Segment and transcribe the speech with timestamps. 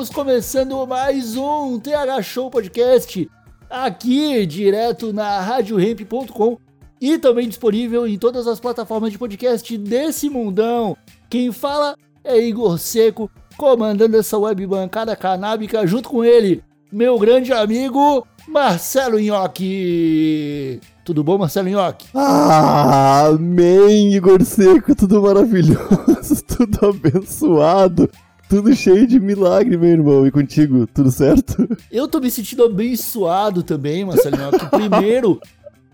[0.00, 3.30] Estamos começando mais um TH Show Podcast
[3.68, 6.56] aqui direto na radioremp.com
[6.98, 10.96] e também disponível em todas as plataformas de podcast desse mundão.
[11.28, 17.52] Quem fala é Igor Seco, comandando essa web bancada canábica junto com ele, meu grande
[17.52, 20.80] amigo Marcelo Nhoque.
[21.04, 22.08] Tudo bom, Marcelo Nhoque?
[22.14, 28.08] Ah, amém, Igor Seco, tudo maravilhoso, tudo abençoado,
[28.50, 30.26] tudo cheio de milagre, meu irmão.
[30.26, 31.68] E contigo, tudo certo?
[31.90, 34.66] Eu tô me sentindo abençoado também, Marcelo Nhoque.
[34.66, 35.40] Primeiro,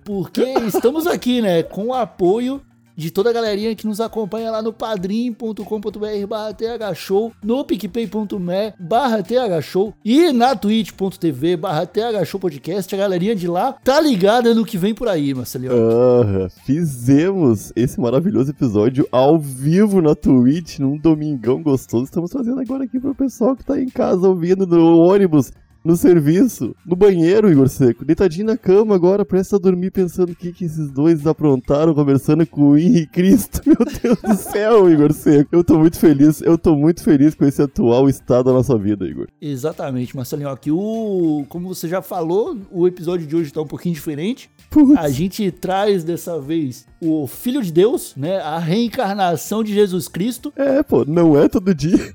[0.03, 2.63] porque estamos aqui, né, com o apoio
[2.97, 6.55] de toda a galerinha que nos acompanha lá no padrim.com.br barra
[6.95, 12.95] thshow, no picpay.me barra thshow e na twitch.tv barra thshow podcast.
[12.95, 15.73] A galerinha de lá tá ligada no que vem por aí, Marcelinho.
[15.73, 22.05] Ah, fizemos esse maravilhoso episódio ao vivo na Twitch, num domingão gostoso.
[22.05, 25.53] Estamos fazendo agora aqui pro pessoal que tá em casa ouvindo no ônibus,
[25.87, 28.05] no serviço, no banheiro, Igor Seco.
[28.05, 32.45] Deitadinho na cama agora, presta a dormir pensando o que, que esses dois aprontaram, conversando
[32.45, 33.61] com o Henrique Cristo.
[33.65, 35.49] Meu Deus do céu, Igor Seco.
[35.53, 39.07] Eu tô muito feliz, eu tô muito feliz com esse atual estado da nossa vida,
[39.07, 39.29] Igor.
[39.41, 40.49] Exatamente, Marcelinho.
[40.49, 44.51] Aqui o, como você já falou, o episódio de hoje tá um pouquinho diferente.
[44.69, 44.99] Putz.
[44.99, 48.39] A gente traz dessa vez o Filho de Deus, né?
[48.39, 50.53] A reencarnação de Jesus Cristo.
[50.57, 52.13] É, pô, não é todo dia.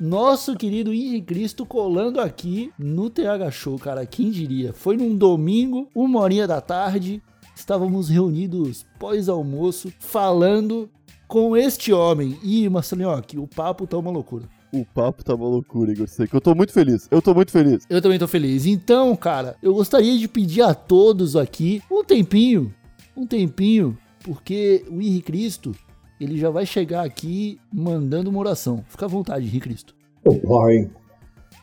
[0.00, 4.04] Nosso querido Henrique Cristo colando aqui no TH Show, cara.
[4.04, 4.72] Quem diria?
[4.72, 7.22] Foi num domingo, uma horinha da tarde.
[7.54, 10.90] Estávamos reunidos pós-almoço, falando
[11.26, 12.38] com este homem.
[12.42, 14.44] E, Marcelinho, aqui, o papo tá uma loucura.
[14.72, 16.36] O papo tá uma loucura, Igor Seco.
[16.36, 17.86] Eu tô muito feliz, eu tô muito feliz.
[17.88, 18.66] Eu também tô feliz.
[18.66, 22.74] Então, cara, eu gostaria de pedir a todos aqui um tempinho,
[23.16, 25.74] um tempinho, porque o Henrique Cristo,
[26.20, 28.84] ele já vai chegar aqui mandando uma oração.
[28.88, 29.94] Fica à vontade, Henrique Cristo.
[30.24, 30.90] O Pai,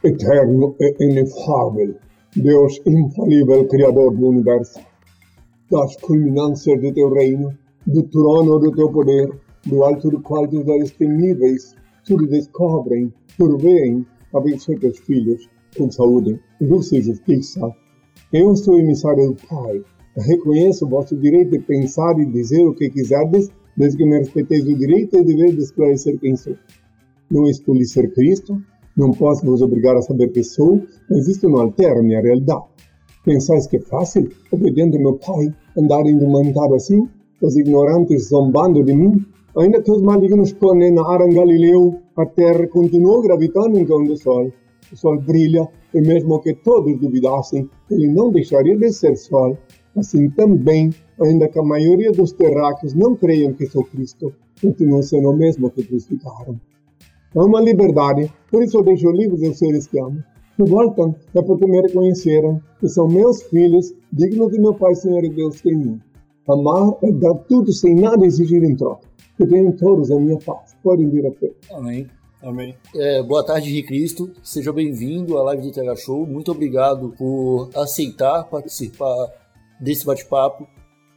[0.04, 1.96] eterno e inefável,
[2.36, 4.80] Deus infalível, Criador do Universo,
[5.70, 9.30] das culminâncias do teu reino, do trono do teu poder,
[9.66, 11.76] do alto do qual teus olhos temíveis
[12.06, 17.74] tudo descobrem, tudo veem, abençoe teus filhos com saúde, luz e justiça.
[18.32, 19.82] Eu sou emissário do Pai,
[20.18, 24.76] reconheço vosso direito de pensar e dizer o que quiserdes, desde que me respeiteis o
[24.76, 26.56] direito e dever de esclarecer quem sou.
[27.30, 28.62] Não escolhi ser Cristo,
[28.96, 32.66] não posso vos obrigar a saber quem sou, mas isto não altera minha realidade.
[33.26, 37.08] Pensais que é fácil, obediente ao meu Pai, andar indumentado assim,
[37.42, 39.26] os ignorantes zombando de mim?
[39.58, 44.52] Ainda que os malignos condenaram Galileu, a Terra continuou gravitando em torno do Sol.
[44.92, 49.58] O Sol brilha, e mesmo que todos duvidassem, ele não deixaria de ser Sol.
[49.96, 55.30] Assim também, ainda que a maioria dos terráqueos não creiam que sou Cristo, continua sendo
[55.30, 56.60] o mesmo que crucificaram.
[57.36, 60.24] Há uma liberdade, por isso eu deixo livres os seres que amo.
[60.56, 65.24] Se voltam, é porque me reconheceram que são meus filhos, dignos de meu Pai, Senhor
[65.24, 66.02] e Deus que em mim.
[66.48, 69.08] Amar é dar tudo sem nada exigir em troca.
[69.38, 70.76] Que tenham todos a minha paz.
[70.84, 71.52] Podem vir a fé.
[71.72, 72.08] Amém.
[72.42, 72.76] Amém.
[72.94, 74.30] É, boa tarde, Henrique Cristo.
[74.44, 76.28] Seja bem-vindo à live do TH Show.
[76.28, 79.32] Muito obrigado por aceitar participar
[79.80, 80.68] desse bate-papo.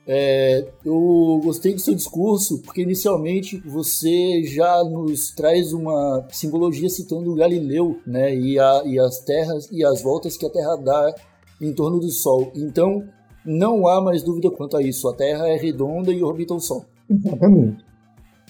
[0.09, 7.34] É, eu gostei do seu discurso porque inicialmente você já nos traz uma simbologia citando
[7.34, 11.14] Galileu, né, e, a, e as terras e as voltas que a Terra dá
[11.61, 12.53] em torno do Sol.
[12.55, 13.03] Então
[13.44, 15.09] não há mais dúvida quanto a isso.
[15.09, 16.85] A Terra é redonda e orbita o Sol.
[17.11, 17.85] Exatamente.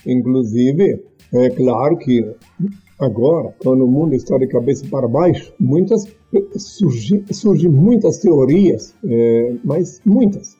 [0.06, 2.34] Inclusive, é claro que
[2.98, 6.06] agora, quando o mundo está de cabeça para baixo, muitas
[6.56, 10.56] surgem surge muitas teorias, é, mas muitas.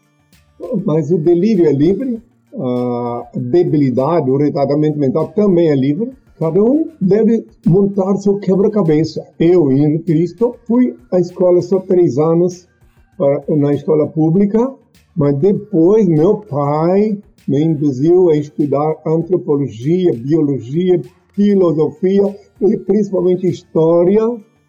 [0.84, 2.23] Mas o delírio é livre,
[2.58, 6.12] a debilidade, o retardamento mental também é livre.
[6.38, 9.26] Cada um deve montar seu quebra-cabeça.
[9.38, 12.69] Eu, em Cristo, fui à escola só três anos
[13.17, 14.75] para, na escola pública,
[15.14, 17.19] mas depois meu pai
[17.49, 21.00] me induziu a estudar antropologia, biologia,
[21.32, 24.23] filosofia e principalmente história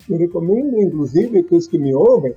[0.09, 2.33] Eu recomendo, inclusive, que os que me ouvem,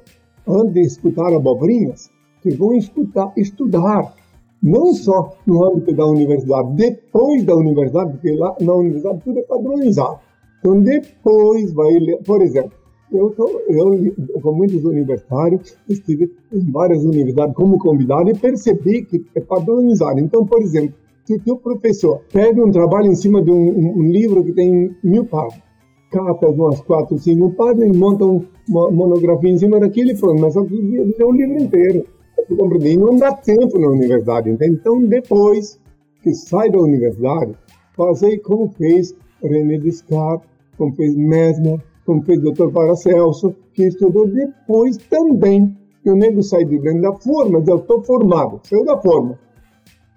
[0.46, 2.10] antes de escutar abobrinhas,
[2.42, 4.14] que vão escutar, estudar,
[4.62, 9.42] não só no âmbito da universidade, depois da universidade, porque lá na universidade tudo é
[9.42, 10.18] padronizado.
[10.58, 12.72] Então, depois vai ler, por exemplo,
[13.12, 19.24] eu, tô, eu, com muitos universitários, estive em várias universidades como convidado e percebi que
[19.34, 20.20] é padronizado.
[20.20, 20.94] Então, por exemplo,
[21.24, 25.24] se o professor pede um trabalho em cima de um, um livro que tem mil
[25.24, 25.69] páginas,
[26.10, 28.24] cata umas quatro, cinco páginas e monta
[28.68, 32.04] uma monografia em cima daquilo e pronto, mas ler o livro inteiro.
[32.48, 34.76] Eu compreendi, não dá tempo na universidade, entende?
[34.80, 35.78] Então, depois
[36.22, 37.54] que sai da universidade,
[37.96, 42.70] fazer como fez René Descartes, como fez Mesmer, como fez o Dr.
[42.72, 45.76] Paracelso, que estudou depois também.
[46.02, 49.38] Que o nego sai de dentro da forma, eu estou formado, saiu da forma.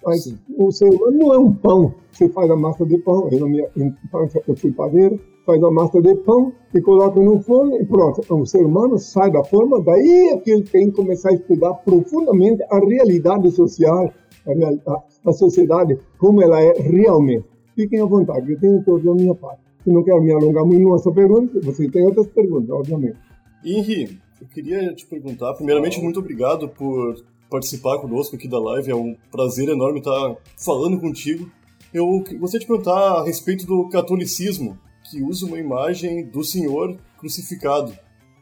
[0.05, 0.37] Mas Sim.
[0.57, 1.93] o ser humano não é um pão.
[2.09, 6.01] Você faz a massa de pão, eu, minha infância, eu fui padeiro, faz a massa
[6.01, 8.21] de pão e coloca no forno e pronto.
[8.33, 11.73] O ser humano sai da forma, daí é que ele tem que começar a estudar
[11.75, 14.11] profundamente a realidade social,
[14.47, 17.45] a, a, a sociedade, como ela é realmente.
[17.75, 19.61] Fiquem à vontade, eu tenho toda a minha parte.
[19.85, 23.17] Eu não quero me alongar muito nessa pergunta, você tem outras perguntas, obviamente.
[23.65, 27.15] Henri, eu queria te perguntar, primeiramente, muito obrigado por
[27.49, 31.49] participar conosco aqui da live, é um prazer enorme estar falando contigo.
[31.93, 34.77] Eu gostaria de perguntar a respeito do catolicismo,
[35.13, 37.93] que usa uma imagem do Senhor crucificado,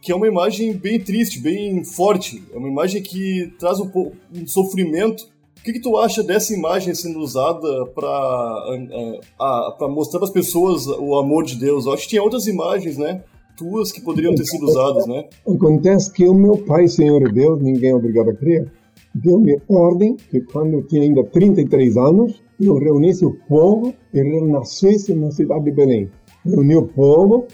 [0.02, 4.16] que é uma imagem bem triste, bem forte, é uma imagem que traz um, pouco,
[4.34, 5.30] um sofrimento
[5.60, 11.16] o que, que, tu acha dessa imagem sendo usada para mostrar para as pessoas o
[11.16, 11.86] amor de Deus?
[11.86, 13.24] Eu acho que tinha outras imagens, né?
[13.56, 15.26] Tuas que poderiam ter sido usadas, né?
[15.48, 18.72] Acontece que o meu pai, Senhor Deus, ninguém é obrigado a crer,
[19.14, 25.14] deu-me ordem que quando eu tinha ainda 33 anos, eu reunisse o povo e renascesse
[25.14, 26.10] na cidade de Belém.
[26.46, 27.46] Reuni o povo,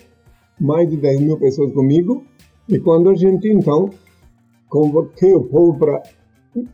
[0.59, 2.23] mais de 10 mil pessoas comigo,
[2.67, 3.89] e quando a gente então
[4.69, 6.03] convoquei o povo para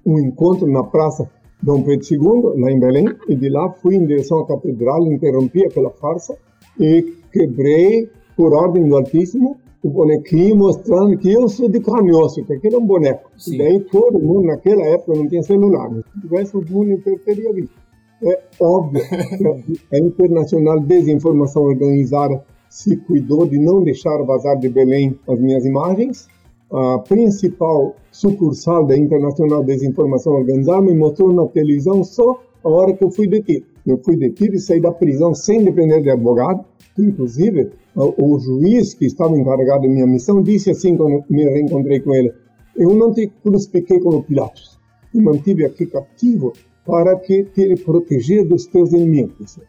[0.06, 1.30] um encontro na Praça
[1.62, 5.66] Dom Pedro II, lá em Belém, e de lá fui em direção à catedral, interrompi
[5.66, 6.38] aquela farsa
[6.80, 12.16] e quebrei, por ordem do Altíssimo, o bonequinho mostrando que eu sou de carne e
[12.16, 13.30] osso, que aquele é um boneco.
[13.38, 13.56] Sim.
[13.56, 15.90] E daí todo mundo, naquela época, não tinha celular.
[15.92, 17.83] Se tivesse, o mundo inteiro teria visto.
[18.26, 25.20] É óbvio que a Internacional Desinformação Organizada se cuidou de não deixar vazar de Belém
[25.28, 26.28] as minhas imagens,
[26.72, 33.04] a principal sucursal da Internacional Desinformação Organizada me mostrou na televisão só a hora que
[33.04, 33.66] eu fui detido.
[33.86, 36.66] Eu fui detido e saí da prisão sem depender de advogado.
[36.98, 42.14] Inclusive, o, juiz que estava encarregado da minha missão disse assim quando me reencontrei com
[42.14, 42.34] ele:
[42.76, 44.80] Eu não te crucifiquei como Pilatos,
[45.12, 46.54] te mantive aqui cativo
[46.86, 49.60] para que te proteger dos teus inimigos.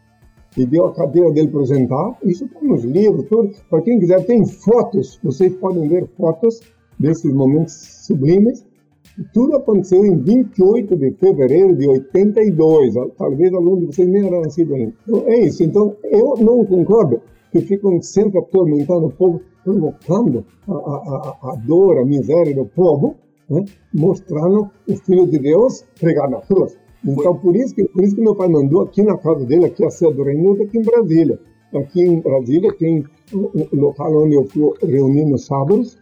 [0.57, 2.17] E deu a cadeira dele para apresentar.
[2.23, 3.51] Isso está nos livros, tudo.
[3.69, 5.19] Para quem quiser, tem fotos.
[5.21, 6.61] Vocês podem ver fotos
[6.97, 7.73] desses momentos
[8.05, 8.65] sublimes.
[9.33, 12.93] Tudo aconteceu em 28 de fevereiro de 82.
[13.17, 14.93] Talvez algum de vocês nem era nascido ainda.
[15.07, 15.63] Então, é isso.
[15.63, 17.21] Então, eu não concordo
[17.51, 23.15] que ficam sempre atormentando o povo, provocando a, a, a, dor, a miséria do povo,
[23.49, 23.63] né?
[23.93, 26.77] mostrando o Filho de Deus pregado na cruz.
[27.05, 29.85] Então, por isso, que, por isso que meu pai mandou aqui na casa dele, aqui
[29.85, 31.39] a sede do Reino aqui em Brasília.
[31.73, 35.97] Aqui em Brasília tem o local onde eu fui reunir nos sábados,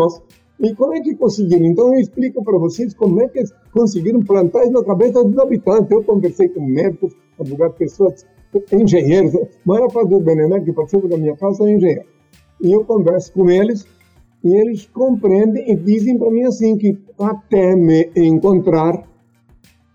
[0.62, 1.66] e como é que conseguiram?
[1.66, 5.90] Então eu explico para vocês como é que conseguiram plantar isso na cabeça dos habitantes.
[5.90, 8.24] Eu conversei com médicos, advogados, pessoas,
[8.72, 9.34] engenheiros.
[9.34, 12.04] A maior parte dos Benemé que participam da minha casa é engenheiro.
[12.60, 13.84] E eu converso com eles
[14.44, 19.04] e eles compreendem e dizem para mim assim que até me encontrar,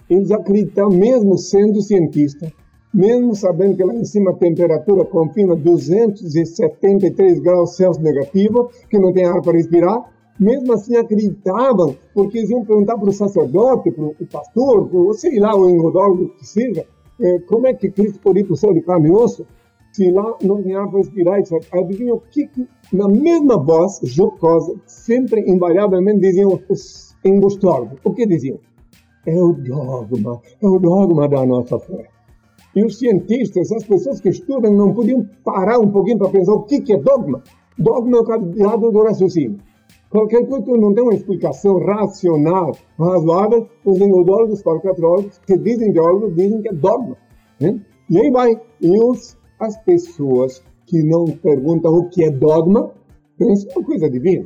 [0.10, 2.52] eles acreditam, mesmo sendo cientista,
[2.98, 9.14] mesmo sabendo que lá em cima a temperatura confirma 273 graus Celsius negativo, que não
[9.14, 14.04] tem ar para respirar, mesmo assim acreditavam, porque eles iam perguntar para o sacerdote, para
[14.04, 16.88] o pastor, para, sei lá, o engodólogo que seja,
[17.22, 19.46] é, como é que Cristo pode ir para o céu de carne e osso,
[19.92, 21.54] se lá não tem ar para respirar, etc.
[21.74, 28.00] Adivinha o que, que, na mesma voz jocosa, sempre invariavelmente diziam os engostólogos.
[28.04, 28.60] O que diziam?
[29.28, 32.17] É o dogma, é o dogma da nossa fé.
[32.78, 36.62] E os cientistas, as pessoas que estudam, não podiam parar um pouquinho para pensar o
[36.62, 37.42] que, que é dogma.
[37.76, 39.58] Dogma é o cadeado do raciocínio.
[40.12, 46.36] Qualquer coisa que não tem uma explicação racional, razoável, os endodólogos, falcatrólogos, que dizem teólogos,
[46.36, 47.18] dizem que é dogma.
[47.60, 47.82] Né?
[48.12, 48.62] E aí vai.
[48.80, 52.92] E os, as pessoas que não perguntam o que é dogma,
[53.40, 54.46] pensam uma coisa divina.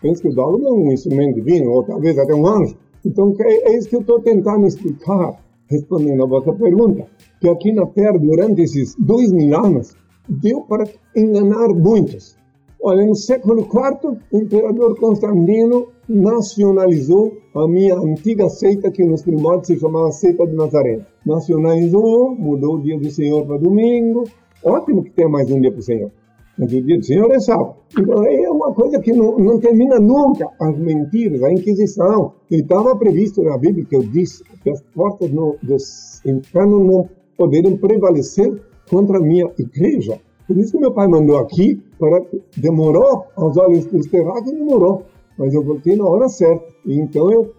[0.00, 2.76] Pensam que o dogma é um instrumento divino, ou talvez até um anjo.
[3.04, 7.08] Então, é, é isso que eu estou tentando explicar, respondendo a vossa pergunta.
[7.44, 9.94] Que aqui na Terra, durante esses dois mil anos,
[10.26, 12.38] deu para enganar muitos.
[12.82, 19.66] Olha, no século IV, o imperador Constantino nacionalizou a minha antiga seita, que nos primórdios
[19.66, 21.04] se chamava Seita de Nazaré.
[21.26, 24.24] Nacionalizou, mudou o dia do Senhor para domingo.
[24.64, 26.10] Ótimo que tenha mais um dia para o Senhor.
[26.56, 27.74] Mas o dia do Senhor é sábado.
[27.98, 30.48] Então, é uma coisa que não, não termina nunca.
[30.58, 32.32] As mentiras, a Inquisição.
[32.50, 37.76] Estava previsto na Bíblia, que eu disse, que as portas no, dos infernos não poderiam
[37.76, 40.18] prevalecer contra a minha igreja.
[40.46, 42.22] Por isso que meu pai mandou aqui, para
[42.56, 45.04] demorou aos olhos dos terráqueos, demorou,
[45.38, 46.66] mas eu voltei na hora certa.
[46.86, 47.54] Então, eu,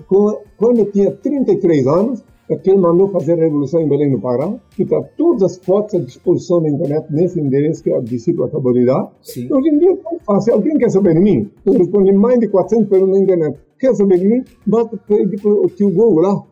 [0.57, 4.19] quando eu tinha 33 anos, é que ele mandou fazer a revolução em Belém do
[4.19, 8.47] Pará, que está todas as fotos à disposição na internet nesse endereço que a discípula
[8.47, 9.11] acabou de dar.
[9.23, 9.51] Sim.
[9.51, 10.53] Hoje em dia é tão fácil.
[10.53, 11.49] Alguém quer saber de mim?
[11.65, 13.57] Eu respondi mais de 400 perguntas na internet.
[13.79, 14.43] Quer saber de mim?
[14.65, 14.99] Basta
[15.43, 16.43] o tio Google lá.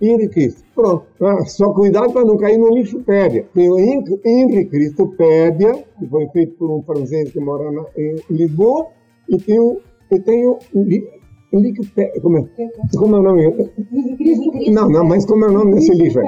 [0.00, 0.64] Henri Cristo.
[0.74, 1.04] Pronto.
[1.20, 3.46] Ah, só cuidado para não cair no lixopédia.
[3.54, 8.88] Tem o Henri Cristopédia, que foi feito por um francês que mora na, em Lisboa,
[9.28, 9.80] e tem o,
[10.10, 10.58] e tem o
[11.52, 12.20] Wikipédia.
[12.20, 12.48] Como é,
[12.96, 13.70] como é o nome?
[14.70, 16.22] Não, não, mas como é o nome desse livro?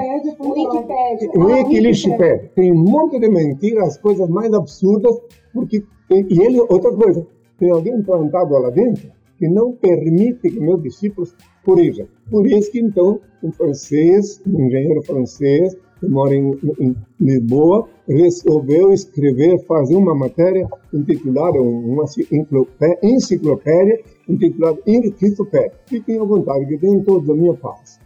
[1.35, 2.51] Wikilixipédia.
[2.55, 5.15] Tem um monte de mentiras, as coisas mais absurdas,
[5.53, 5.83] porque.
[6.11, 7.25] E ele, outra coisa,
[7.57, 12.07] tem alguém plantado lá dentro que não permite que meus discípulos corrijam.
[12.29, 18.91] Por isso que, então, um francês, um engenheiro francês, que mora em, em Lisboa, resolveu
[18.91, 22.05] escrever, fazer uma matéria intitulada, uma
[23.01, 25.71] enciclopédia intitulada Enciclopédia.
[25.85, 27.99] Fiquem à vontade, que tem todos a minha paz.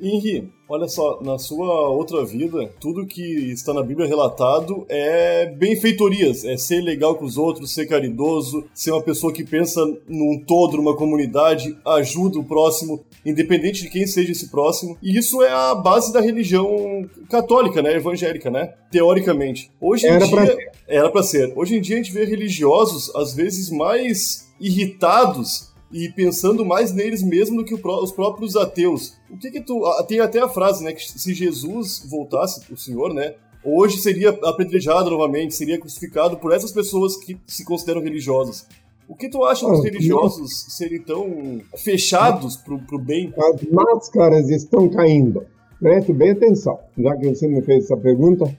[0.00, 6.44] Henri, olha só, na sua outra vida, tudo que está na Bíblia relatado é benfeitorias,
[6.44, 10.76] é ser legal com os outros, ser caridoso, ser uma pessoa que pensa num todo,
[10.76, 14.96] numa comunidade, ajuda o próximo, independente de quem seja esse próximo.
[15.02, 19.70] E isso é a base da religião católica, né, evangélica, né, teoricamente.
[19.80, 20.56] Hoje em era dia pra...
[20.88, 21.52] era para ser.
[21.56, 27.22] Hoje em dia a gente vê religiosos às vezes mais irritados e pensando mais neles
[27.22, 29.14] mesmo do que os próprios ateus.
[29.30, 29.80] O que que tu...
[30.08, 35.08] Tem até a frase, né, que se Jesus voltasse, o Senhor, né, hoje seria apedrejado
[35.08, 38.66] novamente, seria crucificado por essas pessoas que se consideram religiosas.
[39.08, 43.32] O que tu acha dos religiosos serem tão fechados pro, pro bem?
[43.38, 45.46] As máscaras estão caindo.
[45.78, 48.52] Preste bem atenção, já que você me fez essa pergunta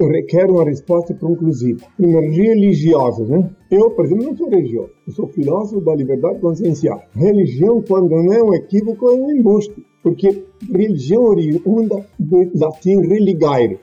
[0.00, 1.86] requer uma resposta conclusiva.
[1.96, 3.48] Primeiro, religiosos, né?
[3.70, 4.90] Eu, por exemplo, não sou religioso.
[5.06, 7.02] Eu sou filósofo da liberdade consciencial.
[7.14, 9.84] Religião, quando não é um equívoco, é um embuste.
[10.02, 13.78] Porque religião oriunda do latim religare.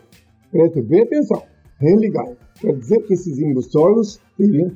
[0.52, 1.42] Preste bem atenção.
[1.80, 2.36] Religare.
[2.60, 4.72] Quer dizer que esses embustólogos teriam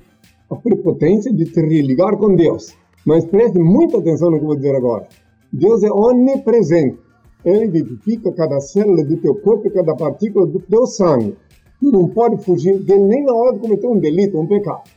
[0.50, 2.74] a prepotência de te religar com Deus.
[3.06, 5.08] Mas preste muita atenção no que eu vou dizer agora.
[5.52, 6.98] Deus é onipresente.
[7.46, 11.36] Ele vivifica cada célula do teu corpo e cada partícula do teu sangue.
[11.80, 14.90] Tu não pode fugir dele nem na hora de cometer um delito, um pecado.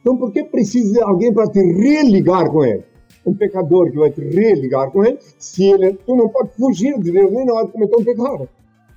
[0.00, 2.84] Então, por que precisa de alguém para te religar com ele?
[3.24, 7.10] Um pecador que vai te religar com ele, se ele, tu não pode fugir de
[7.10, 8.48] Deus nem na hora de cometer um pecado.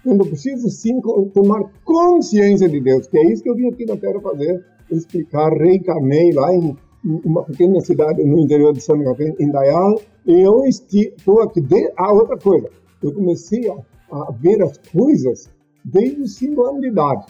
[0.05, 0.99] Então, precisa sim
[1.33, 5.49] tomar consciência de Deus, que é isso que eu vim aqui na Terra fazer, explicar,
[5.53, 6.75] reencarnei lá em
[7.23, 9.95] uma pequena cidade no interior de Santa Catarina, Indaial,
[10.25, 11.61] e eu estou aqui.
[11.61, 12.69] De, ah, outra coisa,
[13.01, 13.75] eu comecei a,
[14.11, 15.49] a ver as coisas
[15.83, 17.25] desde 5 anos de idade.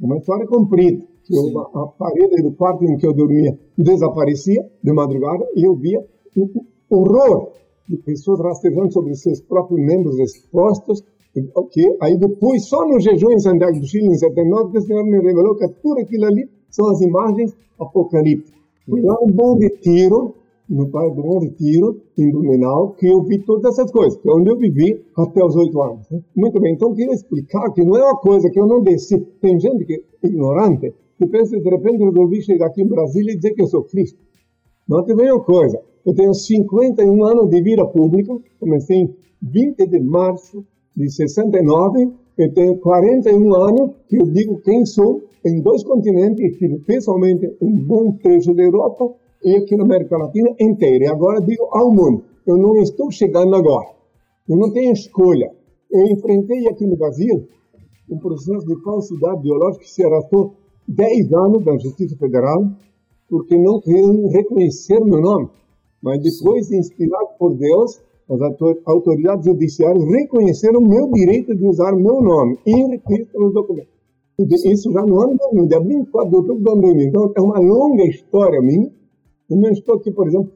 [0.00, 1.04] Uma história comprida.
[1.30, 6.04] Eu, a parede do quarto em que eu dormia desaparecia de madrugada e eu via
[6.36, 6.48] um
[6.88, 7.50] horror
[7.88, 11.02] de pessoas rastejando sobre seus próprios membros expostos.
[11.54, 11.96] Okay?
[12.00, 15.18] Aí depois, só no jejum em Santiago do Chile, em 79, que o Senhor me
[15.20, 18.54] revelou que tudo aquilo ali são as imagens apocalípticas.
[18.88, 20.34] Fui lá um bom retiro,
[20.68, 24.32] no pai do Bom Retiro, em Blumenau, que eu vi todas essas coisas, que é
[24.32, 26.08] onde eu vivi até os oito anos.
[26.10, 26.20] Né?
[26.34, 29.18] Muito bem, então eu queria explicar que não é uma coisa que eu não desci.
[29.40, 33.32] Tem gente que é ignorante, que pensa de repente eu resolvi chegar aqui em Brasília
[33.32, 34.18] e dizer que eu sou Cristo.
[34.88, 35.80] Não tem uma coisa.
[36.04, 40.64] Eu tenho 51 anos de vida pública, comecei em 20 de março
[40.96, 46.78] de 69, eu tenho 41 anos que eu digo quem sou em dois continentes, estive
[46.80, 49.14] pessoalmente em bom trecho da Europa
[49.46, 51.04] e aqui na América Latina inteira.
[51.04, 53.90] E agora digo ao mundo, eu não estou chegando agora.
[54.48, 55.52] Eu não tenho escolha.
[55.88, 57.46] Eu enfrentei aqui no Brasil
[58.10, 60.54] um processo de falsidade biológica que se arrastou
[60.88, 62.64] 10 anos da Justiça Federal
[63.28, 65.48] porque não queriam reconhecer meu nome.
[66.02, 68.40] Mas depois, inspirado por Deus, as
[68.84, 73.94] autoridades judiciárias reconheceram meu direito de usar meu nome e registro nos documentos.
[74.38, 77.08] Isso já no ano 2000, dia 24 de outubro ano 2000.
[77.08, 78.90] Então, é uma longa história minha.
[79.48, 80.50] Eu não estou aqui, por exemplo,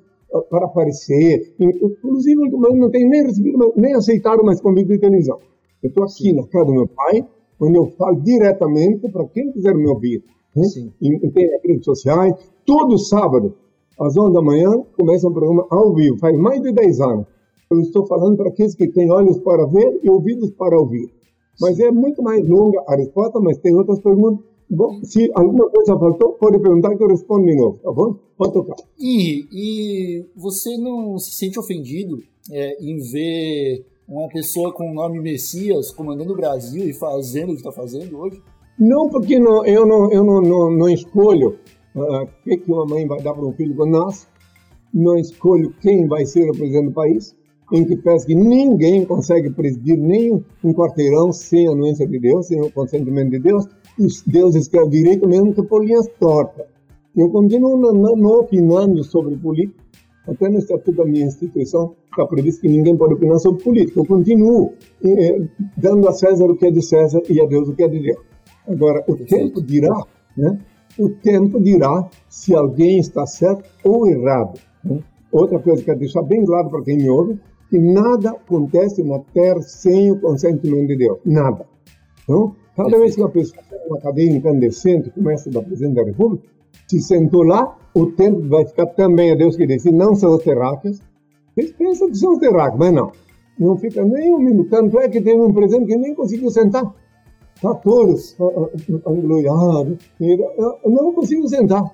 [0.49, 1.55] para aparecer.
[1.59, 5.39] Inclusive, não tenho nem recebido, nem aceitado mais convite de televisão.
[5.83, 7.27] Eu estou aqui na casa do meu pai,
[7.61, 10.23] onde eu falo diretamente para quem quiser me ouvir.
[10.55, 10.65] Né?
[11.01, 12.35] E tem as redes sociais.
[12.67, 13.55] Todo sábado,
[13.99, 16.19] às 11 da manhã, começa um programa ao vivo.
[16.19, 17.27] Faz mais de 10 anos.
[17.71, 21.09] Eu estou falando para aqueles que têm olhos para ver e ouvidos para ouvir.
[21.61, 24.45] Mas é muito mais longa a resposta, mas tem outras perguntas.
[24.71, 28.15] Bom, se alguma coisa faltou, pode perguntar que eu respondo de novo, tá bom?
[28.39, 28.77] Pode tocar.
[28.97, 32.23] E, e você não se sente ofendido
[32.53, 37.53] é, em ver uma pessoa com o nome Messias comandando o Brasil e fazendo o
[37.53, 38.41] que está fazendo hoje?
[38.79, 41.59] Não, porque não, eu, não, eu não, não, não escolho
[41.93, 44.29] o uh, que, que uma mãe vai dar para um filho quando nasce,
[44.95, 47.35] não escolho quem vai ser o presidente do país,
[47.73, 52.47] em que parece que ninguém consegue presidir nem um quarteirão sem a anuência de Deus,
[52.47, 53.67] sem o consentimento de Deus,
[53.99, 56.67] e Deus escreve direito mesmo que por linhas tortas.
[57.17, 59.83] Eu continuo não, não opinando sobre política,
[60.27, 64.01] até no estatuto da minha instituição está previsto que ninguém pode opinar sobre política.
[64.01, 64.73] Eu continuo
[65.03, 65.41] eh,
[65.77, 68.01] dando a César o que é de César e a Deus o que é de
[68.01, 68.19] Deus.
[68.69, 70.05] Agora, o tempo dirá,
[70.37, 70.61] né?
[70.99, 74.61] O tempo dirá se alguém está certo ou errado.
[74.85, 75.01] Né?
[75.33, 79.03] Outra coisa que eu quero deixar bem claro para quem me ouve, que nada acontece
[79.03, 81.19] na Terra sem o consentimento de Deus.
[81.25, 81.65] Nada.
[82.25, 86.49] Então, cada vez que uma pessoa tem uma cadeia incandescente, começa da Presidente da República,
[86.89, 90.43] se sentou lá, o tempo vai ficar também a Deus que decide, não são os
[90.43, 91.01] terráqueos.
[91.57, 93.13] Eles pensam que são os terráqueos, mas não.
[93.59, 94.71] Não fica nem um minuto.
[94.71, 96.95] Tanto é que teve um presidente que nem conseguiu sentar.
[97.55, 98.37] Está todos
[99.07, 99.99] angloiados.
[100.87, 101.85] Não conseguiu sentar.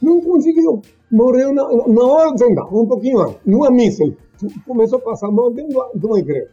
[0.00, 0.80] Não conseguiu.
[1.10, 4.04] Morreu na, na hora de sentar, um pouquinho antes, numa missa
[4.66, 6.50] começou a passar mal dentro de uma igreja.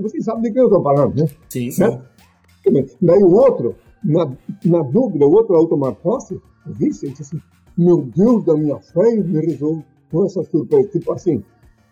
[0.00, 1.28] Você sabe de que eu estou falando, né?
[1.48, 1.82] Sim, sim.
[1.82, 2.02] Né?
[3.00, 4.30] Daí o outro, na,
[4.64, 6.40] na dúvida, o outro ao tomar posse,
[6.78, 7.40] disse, disse assim,
[7.76, 11.42] meu Deus da minha fé, me rezou com essa surpresa, tipo assim,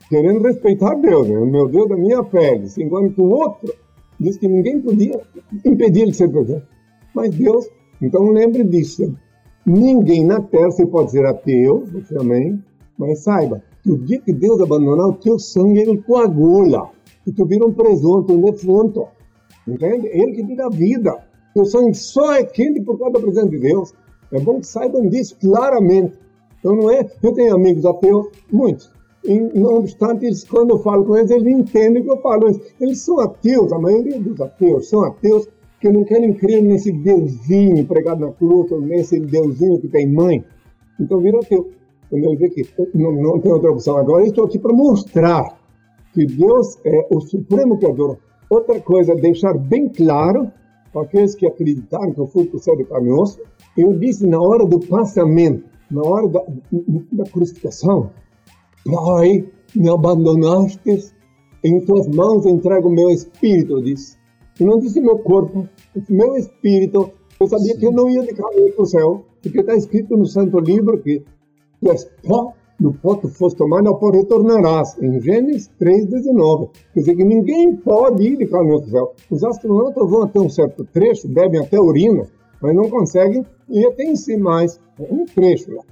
[0.09, 1.39] querendo respeitar Deus, né?
[1.45, 3.73] meu Deus da minha fé, disse, enquanto o outro
[4.19, 5.21] disse que ninguém podia
[5.65, 6.67] impedir ele de ser presidente.
[7.15, 7.67] Mas Deus,
[8.03, 9.15] então lembre disso,
[9.65, 12.63] ninguém na terra, você pode ser ateu, você também,
[12.99, 16.91] mas saiba, que o dia que Deus abandonar o teu sangue, ele coagula.
[17.27, 19.07] E tu vira um presunto, um defunto.
[19.69, 20.09] Entende?
[20.09, 21.17] Ele que te dá vida.
[21.55, 23.93] Teu sangue só é quente por causa da presença de Deus.
[24.33, 26.19] É bom que saibam disso claramente.
[26.59, 27.07] Então não é.
[27.23, 28.91] Eu tenho amigos ateus, muitos.
[29.25, 32.61] E, não obstante, eles, quando eu falo com eles, eles entendem que eu falo isso.
[32.81, 35.49] Eles são ateus, a maioria dos ateus são ateus
[35.81, 40.45] que não querem crer nesse deusinho pregado na cruz, ou nesse deusinho que tem mãe.
[40.99, 41.71] Então viram ateu
[42.11, 45.59] quando ele vê que não, não tem outra opção agora, estou aqui para mostrar
[46.15, 48.19] que Deus é o supremo criador.
[48.51, 50.51] Outra coisa, deixar bem claro
[50.93, 53.11] para aqueles que acreditaram que eu fui para o céu de carne
[53.77, 56.43] eu disse na hora do passamento, na hora da,
[57.13, 58.11] da crucificação,
[58.85, 61.13] Pai, me abandonaste,
[61.63, 64.17] em tuas mãos entrego o meu espírito, eu disse.
[64.59, 67.11] Eu não disse meu corpo, disse meu espírito.
[67.39, 67.79] Eu sabia Sim.
[67.79, 71.01] que eu não ia de caminho para o céu, porque está escrito no Santo Livro
[71.01, 71.23] que
[71.81, 74.97] tu és pó, do pó tu foste tomado, ao pó retornarás.
[75.03, 76.71] Em Gênesis 3,19.
[76.95, 79.15] Quer dizer que ninguém pode ir de caminho para o céu.
[79.31, 82.27] Os astronautas vão até um certo trecho, bebem até urina,
[82.63, 84.81] mas não conseguem ir até em si mais.
[84.99, 85.83] É um trecho lá.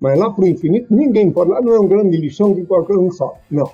[0.00, 1.50] Mas lá para o infinito, ninguém pode.
[1.50, 3.38] Lá não é um grande lixão que qualquer um sobe.
[3.50, 3.70] Não.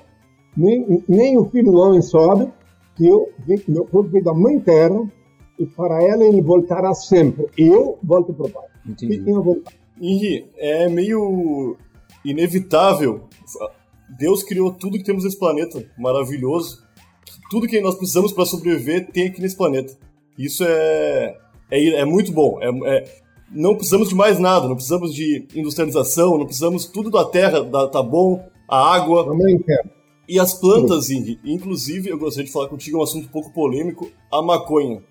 [0.56, 2.48] Nem, nem o filho do homem sobe,
[2.94, 3.30] que eu,
[3.66, 5.00] meu corpo veio da mãe terra,
[5.58, 7.46] e para ela ele voltará sempre.
[7.58, 8.64] Eu volto para o Pai.
[8.86, 9.18] Entendi.
[9.18, 9.76] Fiquem à vontade.
[10.00, 11.76] Henri, é meio
[12.24, 13.28] inevitável.
[14.18, 16.82] Deus criou tudo que temos nesse planeta, maravilhoso.
[17.50, 19.96] Tudo que nós precisamos para sobreviver tem aqui nesse planeta.
[20.38, 21.36] Isso é,
[21.70, 22.58] é, é muito bom.
[22.60, 23.20] É, é-
[23.52, 27.88] não precisamos de mais nada, não precisamos de industrialização, não precisamos tudo da terra, da,
[27.88, 29.34] tá bom, a água.
[29.34, 29.90] Mãe terra.
[30.28, 34.08] E as plantas, Ingrid, inclusive, eu gostaria de falar contigo um assunto um pouco polêmico,
[34.30, 35.02] a maconha.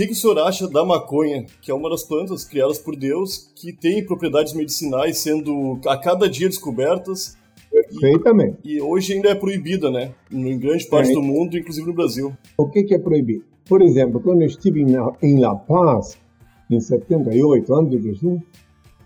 [0.00, 2.96] O que, que o senhor acha da maconha, que é uma das plantas criadas por
[2.96, 7.36] Deus, que tem propriedades medicinais sendo a cada dia descobertas
[7.70, 8.56] Perfeitamente.
[8.64, 10.14] e hoje ainda é proibida, né?
[10.32, 11.12] Em grande parte É.
[11.12, 12.32] do mundo, inclusive no Brasil.
[12.56, 13.44] O que, que é proibido?
[13.68, 16.16] Por exemplo, quando eu estive em La, em La Paz,
[16.70, 18.40] em 78, antes de Jesus,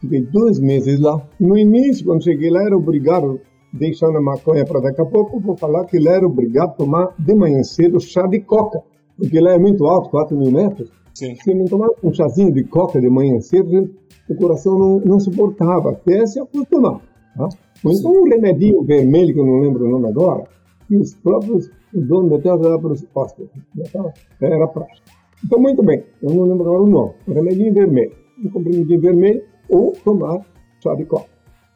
[0.00, 1.20] fiquei dois meses lá.
[1.40, 3.40] No início, quando cheguei lá, era obrigado,
[3.72, 7.14] deixando a maconha para daqui a pouco, vou falar que lá era obrigado a tomar
[7.18, 8.80] de manhã cedo chá de coca,
[9.18, 10.90] porque lá é muito alto, 4 mil metros.
[11.14, 11.37] Sim.
[11.37, 13.90] Se não tomar um chazinho de coca de manhã cedo,
[14.29, 17.00] o coração não, não suportava, até se acostumar.
[17.37, 17.48] Tá?
[17.85, 20.44] Ou então um remedinho vermelho, que eu não lembro o nome agora,
[20.88, 23.50] que os próprios donos da terra davam para os hóspedes.
[23.77, 25.03] Já tava- Era prática.
[25.44, 27.12] Então, muito bem, eu não lembro agora o nome.
[27.29, 28.12] Remedinho vermelho.
[28.44, 30.40] Um comprimidinho vermelho ou tomar
[30.83, 31.27] chá de coca.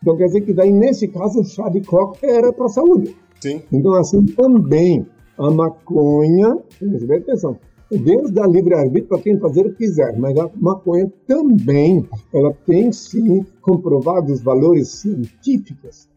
[0.02, 3.14] Então, quer dizer que daí, nesse caso, o chá de coca era para a saúde.
[3.40, 3.62] Sim.
[3.72, 5.06] Então, assim também,
[5.38, 7.56] a maconha, preste atenção,
[7.90, 12.92] Deus dá livre-arbítrio para quem fazer o que quiser, mas a maconha também, ela tem
[12.92, 16.08] sim comprovados valores científicos.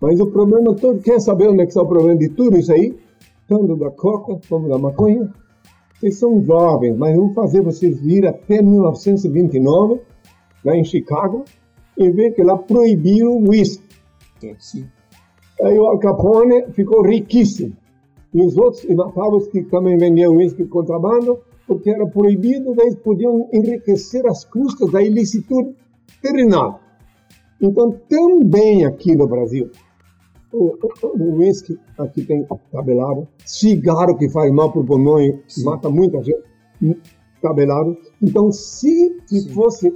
[0.00, 2.72] Mas o problema todo, quer saber onde é que está o problema de tudo isso
[2.72, 2.96] aí?
[3.46, 5.32] Tanto da coca como da maconha?
[5.94, 10.00] Vocês são jovens, mas vamos fazer vocês vir até 1929,
[10.64, 11.44] lá em Chicago,
[11.96, 13.84] e ver que lá proibiu o uísque.
[15.62, 17.76] Aí o Al Capone ficou riquíssimo.
[18.32, 22.86] E os outros, e matava que também vendiam uísque de contrabando, porque era proibido, daí
[22.86, 25.74] eles podiam enriquecer as custas da ilicitud
[26.22, 26.80] terrenal.
[27.60, 29.70] Então, também aqui no Brasil,
[30.52, 30.76] o,
[31.36, 36.42] uísque, aqui tem tabelado, cigarro que faz mal para o pulmão e mata muita gente,
[37.42, 37.96] tabelado.
[38.22, 39.92] Então, se, se fosse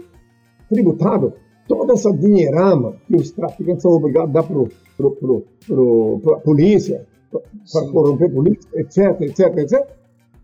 [0.68, 1.33] tributado,
[1.66, 7.07] toda essa dinheirama que os traficantes são obrigados a dar para a polícia,
[7.40, 9.88] para corromper a polícia, etc, etc, etc,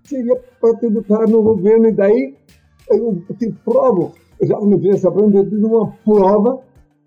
[0.05, 1.88] seria para tributar no governo.
[1.88, 2.35] E daí
[2.90, 6.61] eu te provo, eu já me fiz essa prova, eu uma prova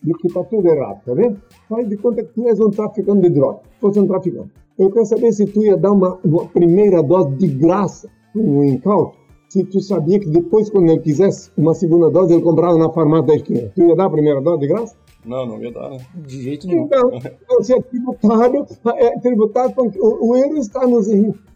[0.03, 1.39] de que está tudo errado, tá vendo?
[1.69, 4.49] Faz de conta que tu és um traficante de droga, fosse um traficante.
[4.77, 9.17] Eu quero saber se tu ia dar uma, uma primeira dose de graça um incauto,
[9.49, 13.27] se tu sabia que depois, quando ele quisesse uma segunda dose, ele comprava na farmácia
[13.27, 13.71] da esquina.
[13.75, 14.95] Tu ia dar a primeira dose de graça?
[15.25, 15.99] Não, não ia dar, né?
[16.15, 16.85] De jeito nenhum.
[16.85, 17.11] Então,
[17.59, 18.65] você é tributado,
[18.97, 21.07] é tributado porque o, o erro está nos,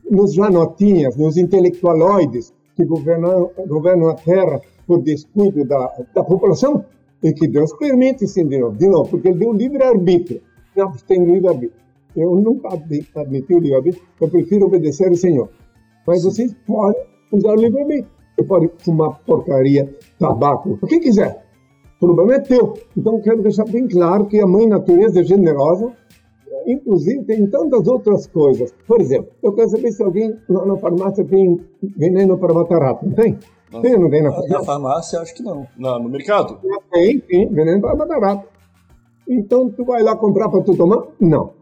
[0.10, 6.86] nos janotinhas, nos intelectualoides que governam, governam a terra por descuido da, da população
[7.24, 10.42] e que Deus permite, sim, de novo, de novo porque ele deu livre-arbítrio.
[10.76, 11.80] Nós temos livre-arbítrio.
[12.16, 15.50] Eu nunca admi- admiti o livre-arbítrio, eu prefiro obedecer ao Senhor.
[16.06, 17.02] Mas vocês podem
[17.32, 18.14] usar o livre-arbítrio.
[18.38, 21.45] Você pode fumar porcaria, tabaco, o que quiser.
[22.00, 22.74] O problema é teu.
[22.96, 25.92] Então, quero deixar bem claro que a mãe natureza é generosa,
[26.68, 28.74] inclusive tem tantas outras coisas.
[28.88, 31.60] Por exemplo, eu quero saber se alguém na, na farmácia tem
[31.98, 33.06] veneno para matar rato.
[33.06, 33.38] Não tem?
[33.82, 34.64] Tem ou não tem na Na farmácia?
[34.64, 35.68] farmácia, acho que não.
[35.78, 36.60] Na, no mercado?
[36.92, 38.48] Tem, tem, veneno para matar rato.
[39.28, 41.04] Então, tu vai lá comprar para tu tomar?
[41.20, 41.54] Não.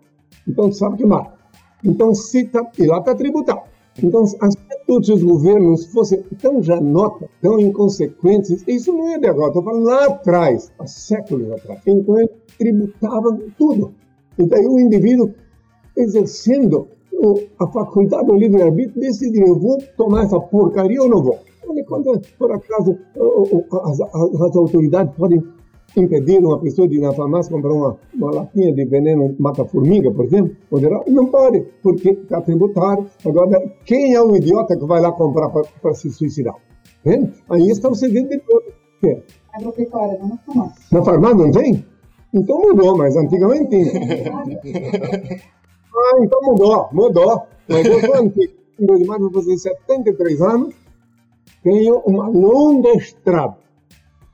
[0.48, 1.34] Então, tu sabe que mata.
[1.84, 2.12] Então,
[2.52, 3.62] tá, e lá está tributado.
[4.02, 4.38] Então, se
[4.88, 9.84] todos os governos fossem tão janota, tão inconsequentes, isso não é de agora, estou falando
[9.86, 11.80] lá atrás, há séculos atrás.
[11.86, 13.94] Então, eles tributavam tudo.
[14.38, 15.32] E daí o indivíduo,
[15.96, 16.88] exercendo
[17.60, 21.40] a faculdade do livre-arbítrio, decidiu, eu vou tomar essa porcaria ou não vou.
[21.88, 22.98] Quando, por acaso,
[23.84, 25.42] as, as- as autoridades podem
[25.96, 30.26] impedir uma pessoa de ir na farmácia comprar uma, uma latinha de veneno mata-formiga, por
[30.26, 31.02] exemplo, poderá?
[31.08, 33.06] Não pode, porque está tributado.
[33.26, 36.56] Agora, quem é o idiota que vai lá comprar para se suicidar?
[37.04, 37.32] Vendo?
[37.50, 38.66] Aí está o segredo de tudo.
[39.00, 40.86] Que é, Agropecuária, não na farmácia.
[40.92, 41.86] Na farmácia não tem?
[42.34, 43.92] Então mudou, mas antigamente tinha.
[45.96, 47.44] ah, então mudou, mudou.
[47.70, 48.54] Mas eu sou antigo.
[48.80, 50.74] Em 2 de março vou fazer 73 anos,
[51.64, 53.56] tenho uma longa estrada.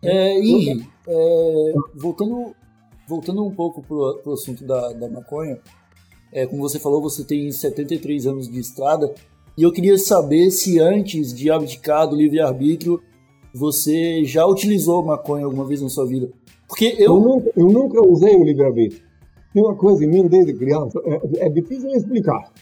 [0.02, 2.56] É, Henry, é, voltando,
[3.08, 5.60] voltando um pouco pro, pro assunto da, da maconha,
[6.32, 9.12] é, como você falou, você tem 73 anos de estrada,
[9.58, 13.02] e eu queria saber se antes de abdicar do livre-arbítrio,
[13.54, 16.30] você já utilizou maconha alguma vez na sua vida?
[16.68, 17.20] Porque Eu, eu.
[17.20, 19.02] nunca, eu nunca usei o livre-arbítrio.
[19.52, 22.54] Tem uma coisa em mim desde criança, é, é difícil explicar.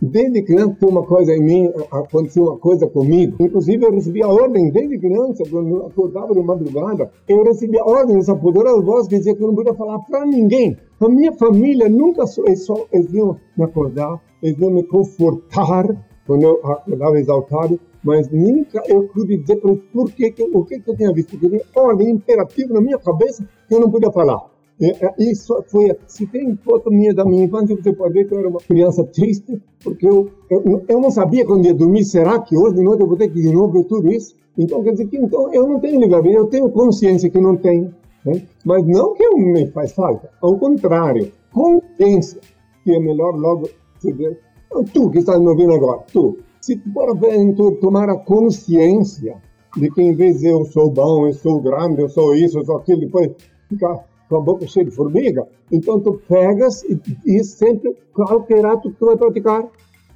[0.00, 3.36] Desde criança tem uma coisa em mim, aconteceu uma coisa comigo.
[3.40, 7.84] Inclusive eu recebi a ordem desde criança, quando eu acordava de madrugada, eu recebi a
[7.84, 10.76] ordem dessa poderosa voz que dizia que eu não podia falar para ninguém.
[11.00, 15.96] A minha família nunca só, eles só eles iam me acordar, eles iam me confortar
[16.24, 20.78] quando eu acordava exaltado, mas nunca eu pude dizer para eles por que, o que,
[20.78, 21.36] que eu tinha visto.
[21.36, 24.57] Porque tinha ordem imperativa na minha cabeça que eu não podia falar.
[24.80, 28.34] É, é, Isso foi, se tem foto minha da minha infância, você pode ver que
[28.34, 32.38] eu era uma criança triste, porque eu, eu, eu não sabia quando ia dormir, será
[32.40, 34.36] que hoje de noite eu vou ter que de novo ver tudo isso?
[34.56, 37.92] Então, quer dizer que então, eu não tenho livre-arbítrio, eu tenho consciência que não tenho,
[38.24, 38.42] né?
[38.64, 42.40] mas não que me faz falta, ao contrário, consciência,
[42.84, 44.38] que é melhor logo se ver.
[44.66, 49.36] Então, Tu que estás me ouvindo agora, tu, se tu porventura tomar a consciência
[49.76, 52.64] de que em vez de eu sou bom, eu sou grande, eu sou isso, eu
[52.64, 53.30] sou aquilo, depois
[53.68, 59.06] ficar boca cheia de formiga, então tu pegas e, e sempre qualquer ato que tu
[59.06, 59.66] vai praticar,